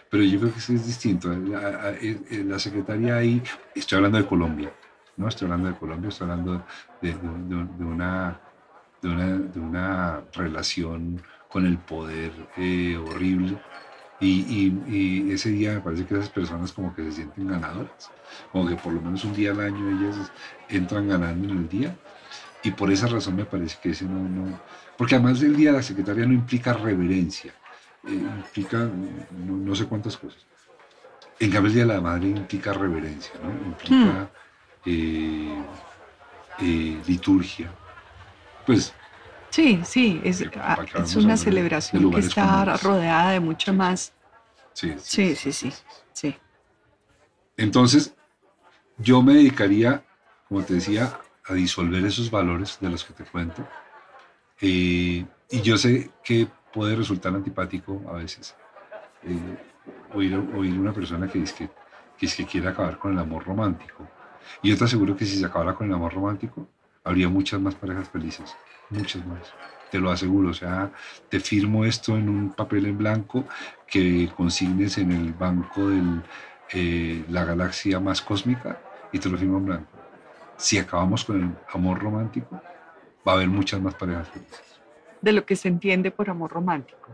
pero 0.08 0.22
yo 0.22 0.40
creo 0.40 0.54
que 0.54 0.60
sí 0.60 0.76
es 0.76 0.86
distinto. 0.86 1.30
La, 1.34 2.60
secretaria 2.60 3.18
ahí, 3.18 3.42
estoy 3.74 3.96
hablando 3.96 4.20
de 4.20 4.28
Colombia, 4.28 4.72
no 5.16 5.28
estoy 5.28 5.46
hablando 5.46 5.70
de 5.70 5.76
Colombia, 5.76 6.10
estoy 6.10 6.30
hablando 6.30 6.64
de, 7.02 7.16
una, 7.84 8.40
de, 9.02 9.60
una, 9.60 10.22
relación 10.32 11.24
con 11.50 11.66
el 11.66 11.80
poder 11.80 12.34
eh, 12.58 12.96
horrible. 12.96 13.60
Y, 14.20 15.32
ese 15.32 15.50
día 15.50 15.74
me 15.74 15.82
parece 15.82 16.06
que 16.06 16.14
esas 16.14 16.30
personas 16.30 16.72
como 16.72 16.94
que 16.94 17.04
se 17.06 17.14
sienten 17.14 17.48
ganadoras, 17.48 18.12
como 18.52 18.70
que 18.70 18.76
por 18.76 18.94
lo 18.94 19.02
menos 19.02 19.26
un 19.26 19.34
día 19.34 19.54
al 19.54 19.62
año 19.62 19.90
ellas 19.90 20.32
entran 20.70 21.08
ganando 21.08 21.52
en 21.52 21.58
el 21.58 21.68
día. 21.68 21.98
Y 22.62 22.70
por 22.72 22.92
esa 22.92 23.08
razón 23.08 23.36
me 23.36 23.46
parece 23.46 23.78
que 23.82 23.90
ese 23.90 24.06
no, 24.06 24.20
no 24.20 24.60
porque 24.98 25.16
además 25.16 25.40
del 25.40 25.56
Día 25.56 25.72
de 25.72 25.78
la 25.78 25.84
Secretaria 25.84 26.26
no 26.26 26.34
implica 26.34 26.74
reverencia, 26.74 27.54
eh, 28.08 28.12
implica 28.12 28.90
no, 29.32 29.76
sé 29.76 29.86
cuántas 29.86 30.18
cosas. 30.18 30.46
En 31.40 31.52
cambio, 31.52 31.68
el 31.68 31.76
Día 31.76 31.86
de 31.86 31.94
la 31.94 32.02
Madre 32.02 32.30
implica 32.30 32.74
reverencia, 32.74 33.34
¿no? 33.44 33.52
implica 33.68 33.96
hmm. 33.96 34.28
eh, 34.86 35.64
eh, 36.60 37.02
liturgia. 37.08 37.72
Pues. 38.66 38.94
Sí, 39.52 39.80
sí, 39.86 40.20
es, 40.24 40.44
ah, 40.60 40.84
es 40.96 41.16
una 41.16 41.38
celebración 41.38 42.12
que 42.12 42.20
está 42.20 42.66
rodeada 42.78 43.32
de 43.32 43.40
mucho 43.40 43.74
más. 43.74 44.14
Sí 44.74 44.94
sí 45.00 45.36
sí, 45.36 45.52
sí 45.52 45.74
sí, 46.14 46.36
Entonces, 47.56 48.14
yo 48.98 49.24
me 49.24 49.36
dedicaría, 49.36 50.04
como 50.48 50.64
te 50.64 50.76
decía, 50.76 51.20
a 51.46 51.54
disolver 51.54 52.06
esos 52.06 52.30
valores 52.30 52.78
de 52.82 52.90
los 52.90 53.04
que 53.04 53.14
te 53.14 53.24
cuento 53.24 53.68
eh, 54.62 55.26
y 55.50 55.62
yo 55.62 55.78
sé 55.78 56.12
que 56.24 56.48
puede 56.74 56.96
resultar 56.96 57.34
antipático 57.34 58.02
a 58.10 58.14
veces 58.14 58.56
eh, 59.24 59.58
oír, 60.14 60.36
oír, 60.56 60.80
una 60.80 60.94
persona 60.94 61.28
que 61.28 61.40
dice 61.40 61.56
que, 61.56 61.70
que, 62.18 62.26
es 62.26 62.36
que 62.36 62.46
quiere 62.46 62.68
acabar 62.68 62.98
con 62.98 63.14
el 63.14 63.20
amor 63.20 63.46
romántico. 63.46 64.08
Y 64.62 64.70
yo 64.70 64.78
te 64.78 64.86
aseguro 64.86 65.16
que 65.16 65.26
si 65.26 65.38
se 65.38 65.46
acabara 65.46 65.76
con 65.76 65.88
el 65.88 65.94
amor 65.94 66.14
romántico, 66.14 66.68
habría 67.04 67.30
muchas 67.30 67.60
más 67.60 67.76
parejas 67.76 68.10
felices, 68.10 68.56
muchas 68.90 69.26
más. 69.26 69.54
Te 69.92 70.00
lo 70.00 70.12
aseguro, 70.12 70.50
o 70.50 70.54
sea, 70.54 70.92
te 71.30 71.40
firmo 71.40 71.86
esto 71.86 72.18
en 72.18 72.28
un 72.28 72.52
papel 72.52 72.86
en 72.86 72.98
blanco 72.98 73.46
que 73.88 74.30
consignes 74.36 74.98
en 74.98 75.12
el 75.12 75.34
banco 75.34 75.90
de 75.90 76.02
eh, 76.74 77.24
la 77.30 77.46
galaxia 77.46 78.00
más 78.00 78.22
cósmica 78.22 78.82
y 79.14 79.20
te 79.20 79.30
lo 79.30 79.38
firmo 79.38 79.58
en 79.60 79.66
blanco. 79.66 79.98
Si 80.58 80.78
acabamos 80.78 81.24
con 81.24 81.42
el 81.42 81.50
amor 81.74 82.00
romántico, 82.00 82.62
va 83.28 83.34
a 83.34 83.36
haber 83.36 83.50
muchas 83.50 83.82
más 83.82 83.94
parejas 83.96 84.30
felices. 84.30 84.80
De 85.22 85.34
lo 85.34 85.46
que 85.46 85.56
se 85.56 85.68
entiende 85.68 86.12
por 86.12 86.30
amor 86.30 86.52
romántico. 86.52 87.10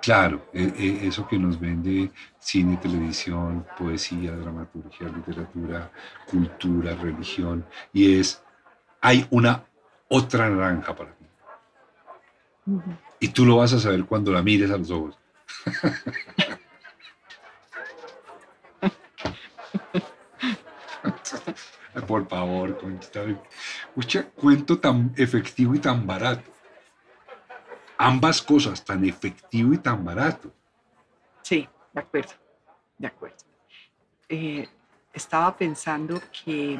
Claro, 0.00 0.46
e- 0.52 0.72
e- 0.78 1.06
eso 1.08 1.26
que 1.26 1.38
nos 1.38 1.58
vende 1.60 2.10
cine, 2.38 2.76
televisión, 2.76 3.66
poesía, 3.76 4.32
dramaturgia, 4.32 5.08
literatura, 5.08 5.90
cultura, 6.30 6.94
religión, 6.94 7.66
y 7.92 8.20
es, 8.20 8.42
hay 9.00 9.26
una 9.30 9.64
otra 10.08 10.48
naranja 10.48 10.94
para 10.94 11.12
ti. 11.12 11.26
Y 13.20 13.28
tú 13.28 13.44
lo 13.44 13.56
vas 13.56 13.72
a 13.72 13.80
saber 13.80 14.04
cuando 14.04 14.32
la 14.32 14.42
mires 14.42 14.70
a 14.70 14.78
los 14.78 14.90
ojos. 14.90 15.18
Por 22.06 22.28
favor, 22.28 22.76
Conchita. 22.78 23.24
Escucha, 23.96 24.26
cuento 24.28 24.78
tan 24.78 25.14
efectivo 25.16 25.74
y 25.74 25.78
tan 25.78 26.06
barato. 26.06 26.50
Ambas 27.96 28.42
cosas, 28.42 28.84
tan 28.84 29.02
efectivo 29.06 29.72
y 29.72 29.78
tan 29.78 30.04
barato. 30.04 30.52
Sí, 31.40 31.66
de 31.94 32.00
acuerdo, 32.02 32.32
de 32.98 33.06
acuerdo. 33.06 33.38
Eh, 34.28 34.68
estaba 35.14 35.56
pensando 35.56 36.20
que 36.30 36.78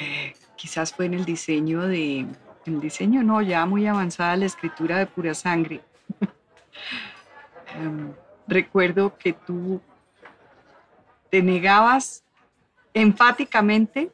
eh, 0.00 0.34
quizás 0.56 0.92
fue 0.92 1.06
en 1.06 1.14
el 1.14 1.24
diseño 1.24 1.82
de, 1.82 2.26
el 2.66 2.80
diseño 2.80 3.22
no, 3.22 3.40
ya 3.40 3.64
muy 3.64 3.86
avanzada 3.86 4.36
la 4.36 4.46
escritura 4.46 4.98
de 4.98 5.06
pura 5.06 5.32
sangre. 5.32 5.80
Em, 7.76 8.12
recuerdo 8.48 9.16
que 9.16 9.32
tú 9.32 9.80
te 11.30 11.40
negabas 11.40 12.24
enfáticamente 12.92 14.10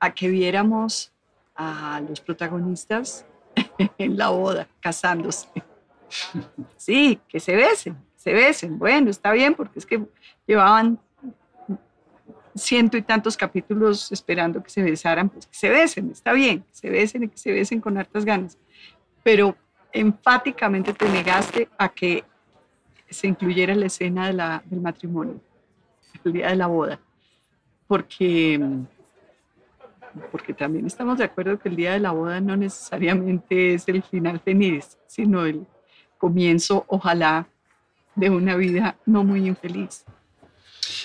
a 0.00 0.12
que 0.14 0.28
viéramos 0.28 1.12
a 1.54 2.00
los 2.08 2.20
protagonistas 2.20 3.26
en 3.98 4.16
la 4.16 4.30
boda, 4.30 4.66
casándose. 4.80 5.48
Sí, 6.76 7.20
que 7.28 7.38
se 7.38 7.54
besen, 7.54 7.96
se 8.16 8.32
besen. 8.32 8.78
Bueno, 8.78 9.10
está 9.10 9.32
bien, 9.32 9.54
porque 9.54 9.78
es 9.78 9.86
que 9.86 10.04
llevaban 10.46 10.98
ciento 12.54 12.96
y 12.96 13.02
tantos 13.02 13.36
capítulos 13.36 14.10
esperando 14.10 14.62
que 14.62 14.70
se 14.70 14.82
besaran, 14.82 15.28
pues 15.28 15.46
que 15.46 15.54
se 15.54 15.70
besen, 15.70 16.10
está 16.10 16.32
bien, 16.32 16.62
que 16.62 16.74
se 16.74 16.90
besen 16.90 17.24
y 17.24 17.28
que 17.28 17.38
se 17.38 17.52
besen 17.52 17.80
con 17.80 17.96
hartas 17.96 18.24
ganas. 18.24 18.58
Pero 19.22 19.56
enfáticamente 19.92 20.92
te 20.92 21.08
negaste 21.08 21.68
a 21.78 21.88
que 21.88 22.24
se 23.08 23.26
incluyera 23.26 23.74
la 23.74 23.86
escena 23.86 24.60
del 24.64 24.80
matrimonio, 24.80 25.40
el 26.24 26.32
día 26.32 26.48
de 26.48 26.56
la 26.56 26.66
boda, 26.68 27.00
porque, 27.86 28.58
porque 30.30 30.52
también 30.54 30.86
estamos 30.86 31.18
de 31.18 31.24
acuerdo 31.24 31.58
que 31.58 31.68
el 31.68 31.76
día 31.76 31.92
de 31.92 32.00
la 32.00 32.10
boda 32.12 32.40
no 32.40 32.56
necesariamente 32.56 33.74
es 33.74 33.88
el 33.88 34.02
final 34.02 34.40
feliz, 34.40 34.98
sino 35.06 35.44
el 35.46 35.66
comienzo, 36.18 36.84
ojalá, 36.88 37.48
de 38.14 38.28
una 38.30 38.56
vida 38.56 38.96
no 39.06 39.24
muy 39.24 39.46
infeliz. 39.46 40.04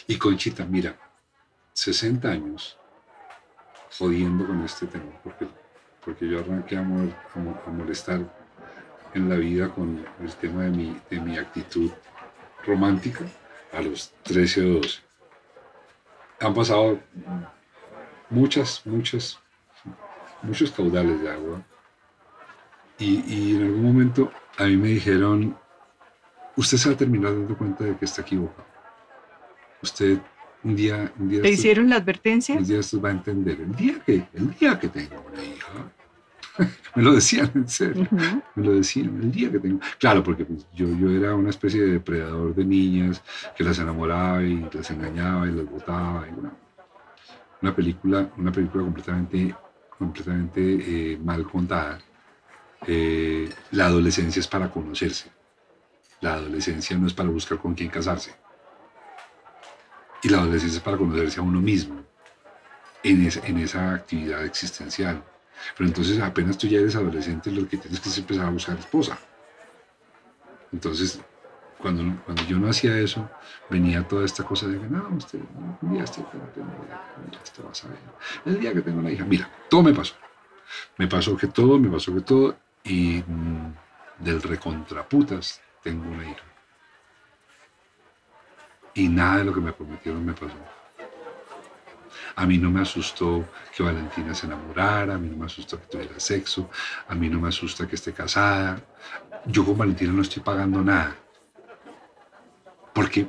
Y 0.08 0.18
Conchita, 0.18 0.66
mira, 0.66 0.96
60 1.74 2.30
años 2.30 2.78
jodiendo 3.98 4.46
con 4.46 4.62
este 4.64 4.88
tema, 4.88 5.12
porque, 5.24 5.48
porque 6.04 6.28
yo 6.28 6.40
arranqué 6.40 6.78
a, 6.78 6.82
mo- 6.82 7.14
a 7.34 7.40
mo- 7.40 7.62
a 7.66 7.70
molestar 7.70 8.22
en 9.14 9.30
la 9.30 9.36
vida 9.36 9.70
con 9.70 10.04
el 10.20 10.36
tema 10.36 10.64
de 10.64 10.70
mi, 10.72 10.98
de 11.10 11.20
mi 11.22 11.38
actitud 11.38 11.90
romántica 12.66 13.22
a 13.72 13.82
los 13.82 14.12
13 14.24 14.62
o 14.66 14.74
12. 14.80 15.00
Han 16.42 16.54
pasado 16.54 17.00
muchas, 18.30 18.82
muchas, 18.86 19.40
muchos 20.42 20.72
caudales 20.72 21.22
de 21.22 21.30
agua. 21.32 21.62
Y, 22.98 23.24
y 23.28 23.56
en 23.56 23.64
algún 23.64 23.84
momento 23.84 24.32
a 24.58 24.66
mí 24.66 24.78
me 24.78 24.88
dijeron, 24.90 25.56
usted 26.56 26.78
se 26.78 26.90
va 26.90 26.96
a 26.96 26.98
terminar 26.98 27.32
dando 27.34 27.58
cuenta 27.58 27.84
de 27.84 27.98
que 27.98 28.06
está 28.06 28.22
equivocado. 28.22 28.66
Usted 29.82 30.20
un 30.64 30.76
día, 30.76 31.12
un 31.20 31.30
día 31.30 31.42
¿Te 31.42 31.50
estos- 31.50 31.60
hicieron 31.60 31.90
la 31.90 31.98
advertencia? 31.98 32.56
un 32.56 32.64
día 32.66 32.80
estos 32.80 33.04
va 33.04 33.10
a 33.10 33.12
entender. 33.12 33.60
El 33.62 33.76
día 33.76 34.00
que, 34.06 34.26
el 34.34 34.56
día 34.56 34.80
que 34.80 34.88
tenga 34.88 35.20
una 35.20 35.44
hija, 35.44 35.92
me 36.96 37.04
lo 37.04 37.14
decían 37.14 37.52
en 37.54 37.68
serio, 37.68 38.08
me 38.56 38.64
lo 38.66 38.72
decían, 38.76 39.20
el 39.22 39.32
día 39.32 39.52
que 39.52 39.60
tengo. 39.60 39.80
Claro, 40.00 40.24
porque 40.24 40.46
pues, 40.46 40.66
yo, 40.74 40.88
yo 40.98 41.10
era 41.12 41.36
una 41.36 41.50
especie 41.50 41.82
de 41.82 41.92
depredador 41.92 42.56
de 42.56 42.64
niñas 42.66 43.22
que 43.58 43.64
las 43.66 43.78
enamoraba 43.78 44.42
y 44.42 44.68
las 44.74 44.90
engañaba 44.90 45.46
y 45.48 45.52
las 45.52 45.70
botaba. 45.70 46.26
Y 46.30 46.40
una, 46.40 46.52
una 47.66 47.76
película, 47.76 48.30
una 48.38 48.52
película 48.52 48.84
completamente, 48.84 49.56
completamente 49.98 51.14
eh, 51.14 51.18
mal 51.18 51.50
contada. 51.50 51.98
Eh, 52.86 53.50
la 53.72 53.88
adolescencia 53.88 54.40
es 54.40 54.48
para 54.48 54.70
conocerse. 54.70 55.32
La 56.22 56.36
adolescencia 56.36 56.96
no 56.96 57.08
es 57.08 57.14
para 57.16 57.30
buscar 57.30 57.58
con 57.58 57.74
quién 57.74 57.90
casarse. 57.90 58.36
Y 60.22 60.30
la 60.30 60.42
adolescencia 60.42 60.78
es 60.78 60.84
para 60.84 60.96
conocerse 60.96 61.40
a 61.40 61.44
uno 61.44 61.60
mismo 61.60 62.04
en 63.02 63.26
esa, 63.26 63.44
en 63.48 63.58
esa 63.58 63.96
actividad 63.96 64.46
existencial. 64.46 65.24
Pero 65.76 65.88
entonces 65.88 66.20
apenas 66.20 66.60
tú 66.60 66.68
ya 66.68 66.78
eres 66.78 66.96
adolescente, 66.96 67.50
lo 67.50 67.68
que 67.68 67.78
tienes 67.78 68.00
que 68.00 68.10
es 68.10 68.18
empezar 68.20 68.46
a 68.46 68.52
buscar 68.52 68.78
esposa. 68.78 69.18
Entonces, 70.72 71.20
cuando, 71.86 72.20
cuando 72.26 72.44
yo 72.46 72.58
no 72.58 72.68
hacía 72.68 72.98
eso, 72.98 73.30
venía 73.70 74.08
toda 74.08 74.26
esta 74.26 74.44
cosa 74.44 74.66
de 74.66 74.80
que 74.80 74.88
no, 74.88 75.08
usted, 75.16 75.38
un 75.84 75.94
día 75.94 76.04
mira, 76.64 77.40
esto 77.44 77.64
vas 77.64 77.86
a 77.86 77.90
ver. 77.90 78.00
El 78.44 78.60
día 78.60 78.74
que 78.74 78.82
tengo 78.82 78.98
una 78.98 79.12
hija, 79.12 79.24
mira, 79.24 79.48
todo 79.70 79.84
me 79.84 79.94
pasó. 79.94 80.16
Me 80.98 81.08
pasó 81.08 81.38
que 81.38 81.46
todo, 81.46 81.78
me 81.78 81.88
pasó 81.88 82.12
que 82.16 82.22
todo, 82.22 82.58
y 82.84 83.24
mm, 83.28 83.76
del 84.18 84.42
recontraputas 84.42 85.62
tengo 85.84 86.10
una 86.10 86.24
hija. 86.24 86.44
Y 88.96 89.08
nada 89.08 89.38
de 89.38 89.44
lo 89.44 89.54
que 89.54 89.62
me 89.62 89.72
prometieron 89.72 90.26
me 90.26 90.34
pasó. 90.34 90.58
A 92.36 92.48
mí 92.48 92.58
no 92.58 92.72
me 92.72 92.82
asustó 92.82 93.48
que 93.78 93.84
Valentina 93.84 94.34
se 94.34 94.48
enamorara, 94.48 95.14
a 95.14 95.18
mí 95.20 95.30
no 95.30 95.38
me 95.38 95.46
asustó 95.46 95.80
que 95.80 95.86
tuviera 95.86 96.20
sexo, 96.20 96.68
a 97.08 97.14
mí 97.14 97.30
no 97.30 97.40
me 97.40 97.50
asusta 97.50 97.88
que 97.88 97.94
esté 97.94 98.12
casada. 98.12 98.82
Yo 99.46 99.64
con 99.64 99.78
Valentina 99.78 100.12
no 100.12 100.24
estoy 100.24 100.42
pagando 100.42 100.82
nada. 100.82 101.16
Porque 102.96 103.28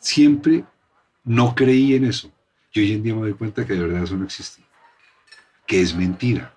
siempre 0.00 0.64
no 1.22 1.54
creí 1.54 1.94
en 1.94 2.06
eso. 2.06 2.32
Y 2.72 2.80
hoy 2.80 2.92
en 2.94 3.02
día 3.02 3.14
me 3.14 3.20
doy 3.20 3.34
cuenta 3.34 3.66
que 3.66 3.74
de 3.74 3.80
verdad 3.80 4.02
eso 4.02 4.16
no 4.16 4.24
existe. 4.24 4.62
Que 5.66 5.80
es 5.82 5.94
mentira. 5.94 6.54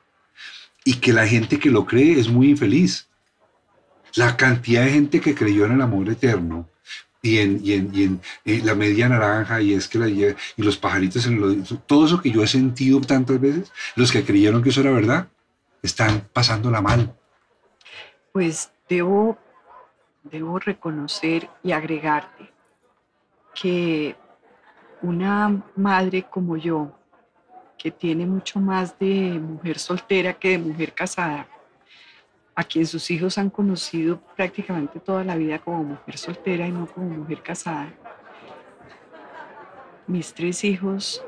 Y 0.85 0.95
que 0.95 1.11
la 1.13 1.27
gente 1.27 1.59
que 1.59 1.69
lo 1.69 1.85
cree 1.85 2.19
es 2.19 2.29
muy 2.29 2.49
infeliz. 2.49 3.07
La 4.15 4.35
cantidad 4.37 4.83
de 4.85 4.91
gente 4.91 5.19
que 5.21 5.35
creyó 5.35 5.65
en 5.65 5.73
el 5.73 5.81
amor 5.81 6.09
eterno 6.09 6.67
y 7.21 7.37
en, 7.37 7.59
y 7.63 7.73
en- 7.73 8.21
eh, 8.45 8.61
la 8.63 8.75
media 8.75 9.07
naranja 9.09 9.61
y 9.61 9.73
es 9.73 9.87
que 9.87 9.99
la 9.99 10.07
y 10.09 10.35
los 10.57 10.77
pajaritos 10.77 11.27
en 11.27 11.43
el 11.43 11.63
todo 11.85 12.05
eso 12.07 12.19
que 12.21 12.31
yo 12.31 12.43
he 12.43 12.47
sentido 12.47 12.99
tantas 13.01 13.39
veces, 13.39 13.71
los 13.95 14.11
que 14.11 14.23
creyeron 14.23 14.63
que 14.63 14.69
eso 14.69 14.81
era 14.81 14.91
verdad, 14.91 15.27
están 15.83 16.27
pasándola 16.33 16.81
mal. 16.81 17.15
Pues 18.33 18.71
debo, 18.89 19.37
debo 20.23 20.59
reconocer 20.59 21.49
y 21.63 21.71
agregarte 21.71 22.51
que 23.53 24.15
una 25.01 25.63
madre 25.75 26.23
como 26.23 26.57
yo, 26.57 26.91
que 27.77 27.91
tiene 27.91 28.25
mucho 28.25 28.59
más 28.59 28.97
de 28.99 29.39
mujer 29.39 29.79
soltera 29.79 30.33
que 30.33 30.49
de 30.49 30.57
mujer 30.59 30.93
casada, 30.93 31.47
a 32.53 32.63
quien 32.63 32.85
sus 32.85 33.09
hijos 33.09 33.37
han 33.37 33.49
conocido 33.49 34.19
prácticamente 34.35 34.99
toda 34.99 35.23
la 35.23 35.35
vida 35.35 35.59
como 35.59 35.83
mujer 35.83 36.17
soltera 36.17 36.67
y 36.67 36.71
no 36.71 36.85
como 36.85 37.09
mujer 37.09 37.41
casada, 37.41 37.91
mis 40.07 40.33
tres 40.33 40.63
hijos 40.63 41.23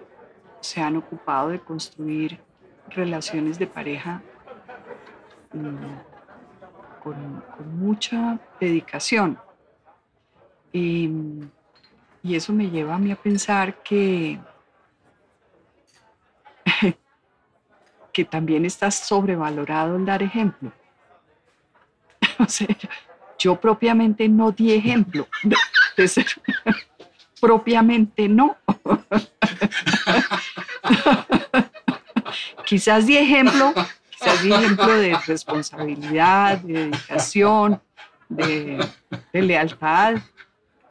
se 0.59 0.81
han 0.81 0.97
ocupado 0.97 1.49
de 1.49 1.59
construir 1.59 2.39
relaciones 2.89 3.57
de 3.57 3.67
pareja 3.67 4.21
mm, 5.53 6.12
con, 7.03 7.43
mucha 7.77 8.39
dedicación. 8.59 9.37
Y, 10.71 11.11
eso 12.23 12.53
me 12.53 12.69
lleva 12.69 12.95
a 12.95 12.97
mí 12.97 13.11
a 13.11 13.15
pensar 13.17 13.83
que, 13.83 14.39
que 18.13 18.25
también 18.25 18.65
está 18.65 18.89
sobrevalorado 18.89 19.97
el 19.97 20.05
dar 20.05 20.23
ejemplo. 20.23 20.71
O 22.39 22.47
sea, 22.47 22.67
yo 23.37 23.59
propiamente 23.59 24.27
no 24.27 24.51
di 24.51 24.73
ejemplo 24.73 25.27
de 25.95 26.07
ser 26.07 26.25
propiamente 27.39 28.27
no. 28.27 28.57
quizás 32.65 33.05
di 33.05 33.17
ejemplo, 33.17 33.73
di 34.41 34.53
ejemplo 34.53 34.87
de 34.87 35.17
responsabilidad, 35.27 36.59
de 36.59 36.73
dedicación, 36.73 37.81
de, 38.29 38.85
de 39.31 39.41
lealtad, 39.41 40.15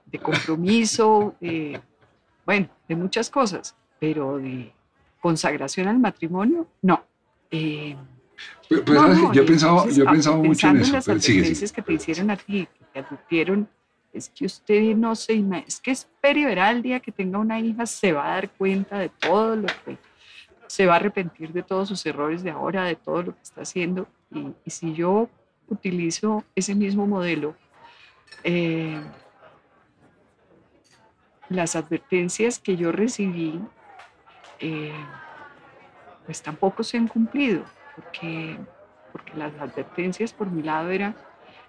de 0.06 0.18
compromiso, 0.18 1.34
de, 1.40 1.80
bueno, 2.44 2.68
de 2.88 2.96
muchas 2.96 3.30
cosas, 3.30 3.74
pero 3.98 4.38
de 4.38 4.72
consagración 5.20 5.88
al 5.88 5.98
matrimonio, 5.98 6.66
no. 6.82 7.04
Eh, 7.50 7.96
Pero, 8.68 8.84
pero, 8.84 9.02
no, 9.02 9.08
no, 9.08 9.32
yo 9.32 9.42
entonces, 9.42 9.96
yo 9.96 10.04
pensado 10.04 10.36
mucho 10.38 10.68
en 10.68 10.80
eso. 10.80 10.92
las 10.94 11.04
pero 11.06 11.20
sigue, 11.20 11.38
advertencias 11.40 11.72
que 11.72 11.82
te 11.82 11.92
hicieron 11.92 12.30
a 12.30 12.36
ti, 12.36 12.66
que 12.78 12.84
te 12.92 12.98
advirtieron, 13.00 13.68
es 14.12 14.28
que 14.30 14.44
usted 14.46 14.94
no 14.96 15.14
se 15.14 15.34
ima- 15.34 15.64
es 15.66 15.80
que 15.80 15.90
espere 15.90 16.44
verá 16.44 16.70
el 16.70 16.82
día 16.82 17.00
que 17.00 17.12
tenga 17.12 17.38
una 17.38 17.58
hija, 17.60 17.86
se 17.86 18.12
va 18.12 18.26
a 18.26 18.34
dar 18.34 18.50
cuenta 18.50 18.98
de 18.98 19.08
todo 19.08 19.56
lo 19.56 19.66
que, 19.84 19.96
se 20.72 20.87
va 20.87 20.94
a 20.94 20.96
arrepentir 20.96 21.52
de 21.52 21.62
todos 21.62 21.87
sus 21.87 22.06
errores 22.06 22.42
de 22.42 22.50
ahora, 22.50 22.85
de 22.85 22.96
todo 22.96 23.22
lo 23.24 23.35
que 23.35 23.42
está 23.42 23.61
haciendo. 23.61 24.08
Y, 24.30 24.70
si 24.70 24.94
yo 24.94 25.28
utilizo 25.68 26.44
ese 26.54 26.74
mismo 26.74 27.06
modelo, 27.06 27.54
eh, 28.42 28.98
las 31.50 31.76
advertencias 31.76 32.58
que 32.58 32.74
yo 32.78 32.90
recibí, 32.90 33.61
eh, 34.61 34.94
pues 36.24 36.40
tampoco 36.40 36.82
se 36.82 36.96
han 36.96 37.06
cumplido, 37.06 37.64
porque, 37.94 38.56
porque 39.12 39.35
las 39.35 39.52
advertencias 39.61 40.32
por 40.32 40.50
mi 40.50 40.62
lado 40.62 40.88
eran, 40.88 41.14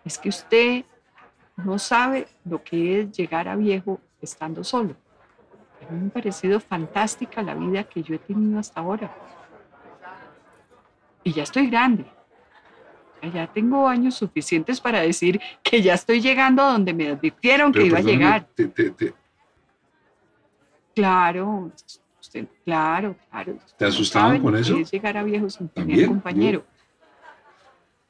es 0.05 0.17
que 0.17 0.29
usted 0.29 0.85
no 1.57 1.77
sabe 1.77 2.29
lo 2.45 2.63
que 2.63 3.01
es 3.01 3.11
llegar 3.11 3.49
a 3.49 3.57
viejo 3.57 3.99
estando 4.21 4.63
solo. 4.63 4.95
A 5.87 5.91
mí 5.91 6.01
me 6.01 6.07
ha 6.07 6.11
parecido 6.11 6.59
fantástica 6.59 7.41
la 7.41 7.55
vida 7.55 7.83
que 7.83 8.01
yo 8.03 8.15
he 8.15 8.19
tenido 8.19 8.59
hasta 8.59 8.79
ahora. 8.79 9.13
Y 11.23 11.33
ya 11.33 11.43
estoy 11.43 11.67
grande. 11.69 12.05
Ya 13.33 13.47
tengo 13.47 13.87
años 13.87 14.15
suficientes 14.15 14.81
para 14.81 14.99
decir 14.99 15.39
que 15.63 15.81
ya 15.81 15.93
estoy 15.93 16.19
llegando 16.19 16.61
a 16.61 16.73
donde 16.73 16.93
me 16.93 17.07
advirtieron 17.09 17.71
que 17.71 17.85
iba 17.85 17.99
a 17.99 18.01
llegar. 18.01 18.45
te- 18.53 18.67
te- 18.67 18.91
te- 18.91 19.13
Claro, 20.93 21.71
usted, 22.19 22.45
claro, 22.65 23.15
claro. 23.31 23.57
¿Te 23.77 23.85
asustaban 23.85 24.41
con 24.41 24.55
eso? 24.55 24.77
es 24.77 24.91
llegar 24.91 25.17
a 25.17 25.23
viejo 25.23 25.49
sin 25.49 25.69
tener 25.69 26.05
compañero. 26.07 26.63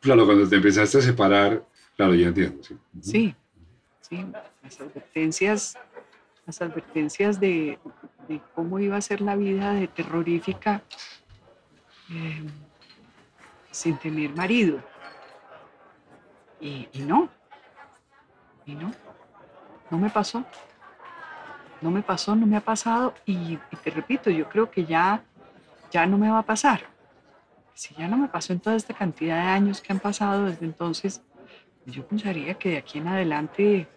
Claro, 0.01 0.25
cuando 0.25 0.49
te 0.49 0.55
empezaste 0.57 0.97
a 0.97 1.01
separar, 1.01 1.63
claro, 1.95 2.13
ya 2.15 2.27
entiendo. 2.27 2.62
Sí. 2.63 2.75
Sí, 2.99 3.36
sí, 4.01 4.25
las 4.63 4.81
advertencias, 4.81 5.77
las 6.45 6.62
advertencias 6.62 7.39
de, 7.39 7.79
cómo 8.56 8.79
iba 8.79 8.97
a 8.97 9.01
ser 9.01 9.21
la 9.21 9.36
vida 9.36 9.73
de 9.73 9.88
terrorífica 9.88 10.82
eh, 12.12 12.43
sin 13.71 13.97
tener 13.97 14.36
marido. 14.36 14.79
Y, 16.60 16.88
y 16.93 16.99
no, 17.01 17.29
y 18.65 18.75
no, 18.75 18.91
no 19.89 19.97
me 19.97 20.10
pasó. 20.10 20.45
No 21.82 21.91
me 21.91 22.01
pasó, 22.01 22.34
no 22.34 22.45
me 22.45 22.56
ha 22.56 22.62
pasado 22.62 23.13
y, 23.25 23.60
y 23.71 23.75
te 23.84 23.89
repito, 23.89 24.29
yo 24.29 24.47
creo 24.47 24.71
que 24.71 24.86
ya, 24.86 25.21
ya 25.91 26.06
no 26.06 26.17
me 26.17 26.32
va 26.32 26.39
a 26.39 26.43
pasar. 26.43 26.82
Si 27.73 27.93
ya 27.95 28.08
no 28.08 28.17
me 28.17 28.29
pasó 28.29 28.53
en 28.53 28.62
toda 28.62 28.77
esta 28.77 28.93
cantidad 28.93 29.36
de 29.36 29.49
años 29.49 29.82
que 29.82 29.91
han 29.91 29.99
pasado 29.99 30.45
desde 30.45 30.65
entonces, 30.65 31.21
yo 31.86 32.08
pensaría 32.08 32.53
que 32.53 32.69
de 32.69 32.77
aquí 32.77 32.99
en 32.99 33.10
adelante 33.10 33.88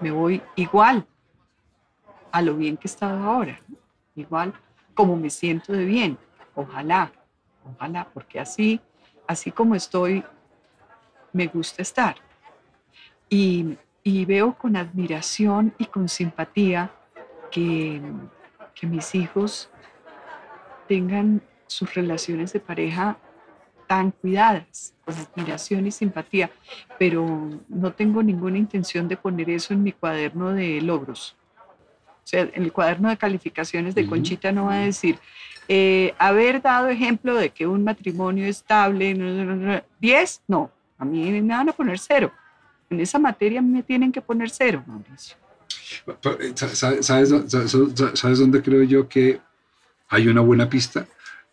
me 0.00 0.12
voy 0.12 0.40
igual 0.54 1.04
a 2.32 2.42
lo 2.42 2.56
bien 2.56 2.76
que 2.76 2.86
he 2.86 2.90
estado 2.90 3.22
ahora, 3.22 3.60
igual 4.14 4.52
como 4.94 5.16
me 5.16 5.30
siento 5.30 5.72
de 5.72 5.84
bien. 5.84 6.18
Ojalá, 6.54 7.10
ojalá, 7.64 8.08
porque 8.12 8.40
así, 8.40 8.80
así 9.26 9.50
como 9.50 9.74
estoy, 9.74 10.24
me 11.32 11.46
gusta 11.46 11.82
estar. 11.82 12.16
Y, 13.28 13.78
y 14.02 14.24
veo 14.24 14.54
con 14.54 14.76
admiración 14.76 15.74
y 15.78 15.86
con 15.86 16.08
simpatía 16.08 16.90
que, 17.50 18.00
que 18.74 18.86
mis 18.86 19.14
hijos 19.14 19.70
tengan 20.88 21.42
sus 21.66 21.94
relaciones 21.94 22.52
de 22.52 22.60
pareja 22.60 23.16
tan 23.86 24.10
cuidadas, 24.12 24.94
con 25.04 25.14
admiración 25.14 25.86
y 25.86 25.90
simpatía, 25.90 26.50
pero 26.98 27.48
no 27.68 27.92
tengo 27.92 28.22
ninguna 28.22 28.58
intención 28.58 29.08
de 29.08 29.16
poner 29.16 29.50
eso 29.50 29.74
en 29.74 29.82
mi 29.82 29.92
cuaderno 29.92 30.50
de 30.52 30.80
logros. 30.80 31.36
O 32.22 32.26
sea, 32.30 32.42
en 32.52 32.62
el 32.62 32.72
cuaderno 32.72 33.08
de 33.08 33.16
calificaciones 33.16 33.94
de. 33.94 34.06
Conchita 34.06 34.52
no 34.52 34.66
va 34.66 34.74
a 34.74 34.78
decir, 34.84 35.18
eh, 35.68 36.14
haber 36.18 36.60
dado 36.62 36.88
ejemplo 36.88 37.34
de 37.34 37.50
que 37.50 37.66
un 37.66 37.84
matrimonio 37.84 38.46
estable, 38.46 39.14
no, 39.14 39.24
no, 39.32 39.44
no, 39.44 39.56
no, 39.56 39.82
10, 40.00 40.42
no, 40.48 40.70
a 40.98 41.04
mí 41.04 41.30
me 41.40 41.54
van 41.54 41.68
a 41.68 41.72
poner 41.72 41.98
cero. 41.98 42.32
En 42.88 43.00
esa 43.00 43.18
materia 43.18 43.62
me 43.62 43.82
tienen 43.82 44.10
que 44.12 44.20
poner 44.20 44.50
cero, 44.50 44.82
Mauricio. 44.86 45.36
Eh, 46.06 46.52
sa- 46.54 46.68
sa- 46.74 47.02
¿Sabes, 47.02 47.28
sabes, 47.48 47.76
sabes 48.14 48.38
dónde 48.38 48.62
creo 48.62 48.82
yo 48.82 49.08
que 49.08 49.40
hay 50.08 50.28
una 50.28 50.40
buena 50.40 50.68
pista? 50.68 51.06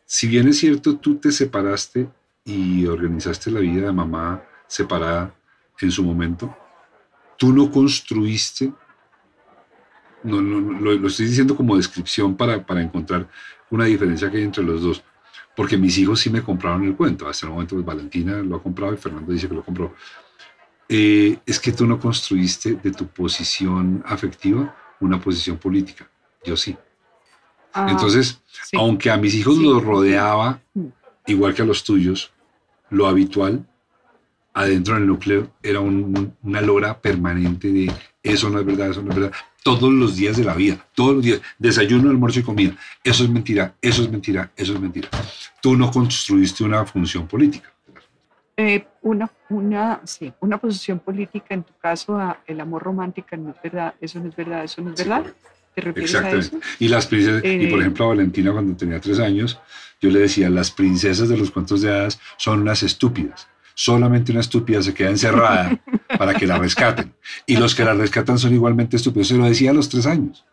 Si 0.06 0.28
bien 0.28 0.48
es 0.48 0.58
cierto, 0.60 0.98
tú 0.98 1.16
te 1.18 1.32
separaste 1.32 2.08
y 2.46 2.86
organizaste 2.86 3.52
la 3.52 3.60
vida 3.60 3.88
de 3.88 3.92
mamá 3.92 4.42
separada 4.68 5.34
en 5.82 5.92
su 5.92 6.04
momento, 6.04 6.56
tú 7.38 7.54
no 7.54 7.70
construiste, 7.70 8.72
no, 10.28 10.42
no, 10.42 10.80
lo, 10.80 10.94
lo 10.94 11.08
estoy 11.08 11.28
diciendo 11.28 11.56
como 11.56 11.76
descripción 11.78 12.36
para, 12.36 12.66
para 12.66 12.82
encontrar 12.82 13.28
una 13.70 13.86
diferencia 13.86 14.30
que 14.30 14.38
hay 14.38 14.44
entre 14.44 14.64
los 14.64 14.82
dos, 14.82 15.04
porque 15.56 15.78
mis 15.78 15.98
hijos 15.98 16.20
sí 16.20 16.30
me 16.30 16.42
compraron 16.44 16.84
el 16.84 16.96
cuento, 16.96 17.28
hasta 17.28 17.46
el 17.48 17.52
momento 17.54 17.76
pues, 17.76 17.86
Valentina 17.86 18.38
lo 18.44 18.58
ha 18.58 18.64
comprado 18.64 18.94
y 18.94 18.98
Fernando 18.98 19.32
dice 19.32 19.48
que 19.48 19.56
lo 19.56 19.64
compró. 19.64 19.94
Eh, 20.90 21.40
es 21.46 21.60
que 21.60 21.72
tú 21.74 21.86
no 21.86 22.00
construiste 22.00 22.76
de 22.76 22.92
tu 22.92 23.08
posición 23.08 24.04
afectiva 24.06 24.74
una 25.00 25.20
posición 25.20 25.58
política. 25.58 26.10
Yo 26.46 26.56
sí. 26.56 26.78
Ah, 27.74 27.88
Entonces, 27.90 28.42
sí. 28.64 28.78
aunque 28.78 29.10
a 29.12 29.18
mis 29.18 29.36
hijos 29.36 29.58
Sí. 29.58 29.64
los 29.64 29.84
rodeaba, 29.84 30.62
Mm. 30.74 30.86
igual 31.28 31.54
que 31.54 31.62
a 31.62 31.66
los 31.66 31.84
tuyos, 31.84 32.32
lo 32.90 33.06
habitual 33.08 33.68
adentro 34.54 34.96
del 34.96 35.06
núcleo 35.06 35.52
era 35.62 35.82
un- 35.82 36.06
un- 36.18 36.38
una 36.42 36.62
lora 36.62 37.00
permanente 37.00 37.72
de 37.72 37.92
eso 38.24 38.50
no 38.50 38.60
es 38.60 38.66
verdad, 38.66 38.90
eso 38.90 39.04
no 39.04 39.10
es 39.12 39.16
verdad. 39.20 39.34
Todos 39.68 39.92
los 39.92 40.16
días 40.16 40.38
de 40.38 40.46
la 40.46 40.54
vida, 40.54 40.78
todos 40.96 41.16
los 41.16 41.24
días, 41.26 41.42
desayuno, 41.60 42.10
almuerzo 42.10 42.40
y 42.40 42.44
comida. 42.44 42.74
Eso 43.04 43.24
es 43.26 43.30
mentira, 43.30 43.74
eso 43.82 44.02
es 44.04 44.10
mentira, 44.10 44.50
eso 44.56 44.74
es 44.74 44.80
mentira. 44.80 45.10
Tú 45.62 45.76
no 45.76 45.92
construiste 45.92 46.64
una 46.64 46.86
función 46.86 47.28
política. 47.28 47.70
Eh, 48.56 48.88
una, 49.02 49.30
una, 49.50 50.00
sí, 50.06 50.32
una 50.40 50.58
posición 50.58 51.00
política, 51.00 51.54
en 51.54 51.64
tu 51.64 51.74
caso, 51.82 52.18
a 52.18 52.40
el 52.48 52.60
amor 52.62 52.82
romántico 52.84 53.36
no 53.36 53.50
es 53.52 53.58
verdad, 53.62 53.94
eso 54.00 54.20
no 54.20 54.30
es 54.30 54.36
verdad, 54.36 54.64
eso 54.64 54.82
no 54.82 54.94
es 54.94 54.98
verdad. 54.98 55.26
¿Te 55.76 55.82
refieres 55.82 56.16
a 56.16 56.18
Exactamente. 56.30 56.58
eso? 56.58 56.76
Y 56.80 56.88
las 56.88 57.06
princesas, 57.06 57.42
y 57.44 57.68
por 57.68 57.78
Eh, 57.80 57.82
ejemplo 57.82 58.06
a 58.06 58.08
Valentina 58.08 58.52
cuando 58.54 58.76
tenía 58.76 59.00
tres 59.00 59.20
años, 59.20 59.60
yo 60.02 60.10
le 60.10 60.20
decía, 60.20 60.50
las 60.50 60.72
princesas 60.72 61.28
de 61.30 61.38
los 61.38 61.52
cuentos 61.52 61.82
de 61.82 61.92
hadas 61.92 62.20
son 62.38 62.62
unas 62.62 62.82
estúpidas. 62.84 63.48
Solamente 63.80 64.32
una 64.32 64.42
estúpida 64.42 64.82
se 64.82 64.92
queda 64.92 65.12
encerrada 65.12 65.80
para 66.18 66.34
que 66.34 66.48
la 66.48 66.58
rescaten. 66.58 67.14
Y 67.46 67.58
los 67.58 67.76
que 67.76 67.86
la 67.86 67.94
rescatan 67.94 68.40
son 68.40 68.52
igualmente 68.56 68.96
estúpidos. 68.96 69.28
Se 69.28 69.38
lo 69.38 69.46
decía 69.46 69.70
a 69.70 69.74
los 69.76 69.88
tres 69.88 70.08
años. 70.08 70.44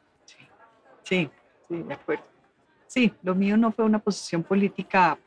Sí, 1.05 1.31
sí, 1.67 1.83
de 1.89 1.95
acuerdo. 1.95 2.23
Sí, 2.87 3.11
lo 3.23 3.35
mío 3.35 3.57
no 3.57 3.73
fue 3.73 3.87
una 3.87 3.99
posición 3.99 4.43
política, 4.43 5.19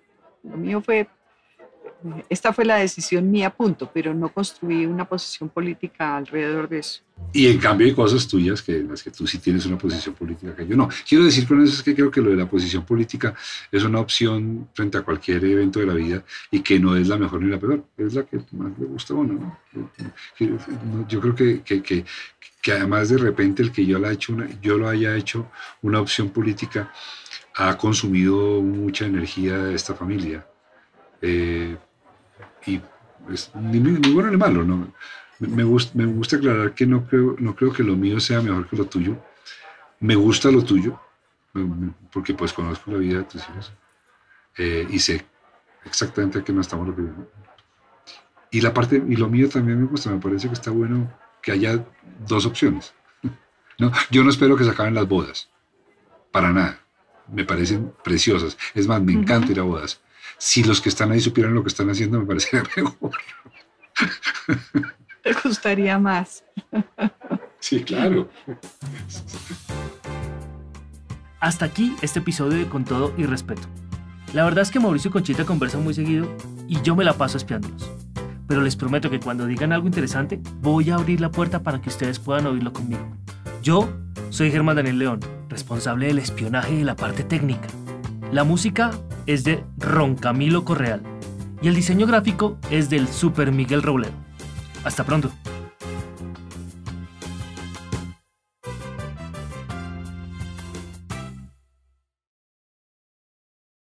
lo 0.44 0.58
mío 0.58 0.80
fue, 0.80 1.08
esta 2.30 2.54
fue 2.54 2.66
la 2.66 2.78
decisión 2.78 3.30
mía, 3.32 3.50
punto, 3.50 3.90
pero 3.94 4.14
no 4.14 4.30
construí 4.30 4.86
una 4.86 5.06
posición 5.06 5.50
política 5.50 6.18
alrededor 6.18 6.70
de 6.70 6.80
eso. 6.80 7.02
Y 7.34 7.48
en 7.48 7.58
cambio 7.58 7.88
hay 7.88 7.94
cosas 7.94 8.28
tuyas 8.28 8.62
que 8.62 8.80
las 8.84 9.04
que 9.04 9.12
tú 9.12 9.26
sí 9.28 9.40
tienes 9.40 9.66
una 9.66 9.78
posición 9.78 10.16
política 10.16 10.56
que 10.56 10.68
yo 10.68 10.76
no. 10.76 10.88
Quiero 11.08 11.26
decir 11.26 11.48
con 11.48 11.62
eso 11.64 11.74
es 11.74 11.84
que 11.84 11.96
creo 11.96 12.12
que 12.12 12.22
lo 12.22 12.30
de 12.30 12.36
la 12.36 12.50
posición 12.50 12.86
política 12.86 13.34
es 13.72 13.84
una 13.84 14.00
opción 14.00 14.70
frente 14.74 14.98
a 14.98 15.02
cualquier 15.02 15.44
evento 15.44 15.80
de 15.80 15.86
la 15.88 15.94
vida 15.94 16.24
y 16.52 16.62
que 16.62 16.80
no 16.80 16.96
es 16.96 17.08
la 17.08 17.18
mejor 17.18 17.42
ni 17.42 17.50
la 17.50 17.60
peor, 17.60 17.84
es 17.98 18.14
la 18.14 18.24
que 18.24 18.40
más 18.52 18.78
le 18.78 18.86
gusta 18.86 19.14
a 19.14 19.18
uno. 19.18 19.60
¿no? 19.74 19.92
Yo 21.08 21.20
creo 21.20 21.36
que, 21.36 21.62
que, 21.62 21.82
que, 21.82 22.72
además 22.72 23.10
de 23.10 23.18
repente 23.18 23.64
el 23.64 23.72
que 23.72 23.86
yo, 23.86 23.98
la 23.98 24.12
he 24.12 24.14
hecho 24.14 24.36
yo 24.62 24.78
lo 24.78 24.90
haya 24.90 25.16
hecho 25.16 25.50
una 25.82 26.02
opción 26.02 26.30
política 26.30 26.92
ha 27.56 27.78
consumido 27.78 28.62
mucha 28.62 29.06
energía 29.06 29.58
de 29.58 29.74
esta 29.74 29.96
familia. 29.96 30.46
Eh, 31.22 31.76
y 32.68 32.82
es 33.34 33.52
ni, 33.56 33.80
ni 33.80 34.14
bueno 34.14 34.30
ni 34.30 34.38
malo, 34.38 34.64
¿no? 34.64 34.94
Me, 35.40 35.48
me 35.48 35.64
gusta, 35.64 35.92
me 35.96 36.06
gusta 36.06 36.38
aclarar 36.38 36.74
que 36.74 36.86
no 36.86 37.06
creo, 37.08 37.36
no 37.40 37.56
creo 37.56 37.74
que 37.74 37.84
lo 37.84 37.96
mío 37.96 38.20
sea 38.20 38.42
mejor 38.42 38.68
que 38.68 38.76
lo 38.76 38.86
tuyo. 38.86 39.18
Me 40.00 40.16
gusta 40.16 40.52
lo 40.52 40.64
tuyo, 40.64 41.00
porque 42.12 42.34
pues 42.34 42.54
conozco 42.54 42.92
la 42.92 42.98
vida 42.98 43.20
de 43.20 43.24
tus 43.24 43.42
hijos 43.50 43.74
eh, 44.58 44.88
y 44.90 45.00
sé 45.00 45.26
exactamente 45.86 46.40
a 46.40 46.44
qué 46.44 46.54
nos 46.54 46.68
estamos 46.68 46.88
refiriendo. 46.88 47.30
Y 48.52 48.62
la 48.62 48.74
parte, 48.74 49.04
y 49.08 49.16
lo 49.16 49.30
mío 49.30 49.50
también 49.50 49.82
me 49.82 49.88
gusta, 49.88 50.10
me 50.10 50.20
parece 50.20 50.48
que 50.48 50.54
está 50.54 50.72
bueno 50.72 51.12
que 51.42 51.52
haya 51.52 51.84
dos 52.28 52.46
opciones. 52.46 52.94
¿no? 53.78 53.92
Yo 54.10 54.24
no 54.24 54.30
espero 54.30 54.56
que 54.56 54.64
se 54.64 54.70
acaben 54.70 54.94
las 54.94 55.08
bodas, 55.08 55.50
para 56.32 56.52
nada. 56.52 56.80
Me 57.32 57.44
parecen 57.44 57.94
preciosas. 58.04 58.58
Es 58.74 58.88
más, 58.88 59.02
me 59.02 59.12
encanta 59.12 59.52
ir 59.52 59.60
a 59.60 59.64
bodas. 59.64 60.00
Si 60.38 60.64
los 60.64 60.82
que 60.82 60.90
están 60.90 61.12
ahí 61.12 61.20
supieran 61.20 61.54
lo 61.54 61.64
que 61.64 61.70
están 61.70 61.90
haciendo, 61.90 62.20
me 62.20 62.26
parecería 62.26 62.64
mejor. 62.76 63.12
¿Te 65.24 65.34
gustaría 65.44 65.98
más? 65.98 66.44
Sí, 67.60 67.84
claro. 67.84 68.30
Hasta 71.40 71.66
aquí 71.66 71.96
este 72.02 72.20
episodio 72.20 72.58
de 72.58 72.70
Con 72.70 72.86
todo 72.86 73.14
y 73.18 73.26
respeto. 73.26 73.68
La 74.34 74.44
verdad 74.44 74.62
es 74.62 74.72
que 74.72 74.80
Mauricio 74.80 75.10
y 75.10 75.12
Conchita 75.12 75.46
conversan 75.46 75.84
muy 75.84 75.94
seguido 75.94 76.28
y 76.68 76.82
yo 76.82 76.96
me 76.96 77.04
la 77.04 77.14
paso 77.14 77.38
espiándolos. 77.38 77.90
Pero 78.48 78.62
les 78.62 78.76
prometo 78.76 79.10
que 79.10 79.20
cuando 79.20 79.46
digan 79.46 79.74
algo 79.74 79.88
interesante, 79.88 80.40
voy 80.62 80.90
a 80.90 80.96
abrir 80.96 81.20
la 81.20 81.32
puerta 81.32 81.64
para 81.64 81.82
que 81.82 81.90
ustedes 81.90 82.20
puedan 82.20 82.46
oírlo 82.46 82.72
conmigo. 82.72 83.06
Yo 83.62 83.90
soy 84.30 84.52
Germán 84.52 84.78
Daniel 84.78 85.00
León, 85.00 85.20
responsable 85.50 86.08
del 86.08 86.20
espionaje 86.20 86.74
y 86.74 86.78
de 86.80 86.86
la 86.86 86.96
parte 86.96 87.24
técnica. 87.24 87.68
La 88.32 88.44
música 88.44 88.92
es 89.26 89.46
de 89.46 89.64
Ron 89.78 90.16
Camilo 90.16 90.66
Correal 90.66 91.02
y 91.62 91.70
el 91.70 91.76
diseño 91.76 92.06
gráfico 92.06 92.58
es 92.70 92.90
del 92.90 93.08
Super 93.08 93.54
Miguel 93.54 93.82
Robledo. 93.82 94.12
Hasta 94.84 95.06
pronto. 95.06 95.32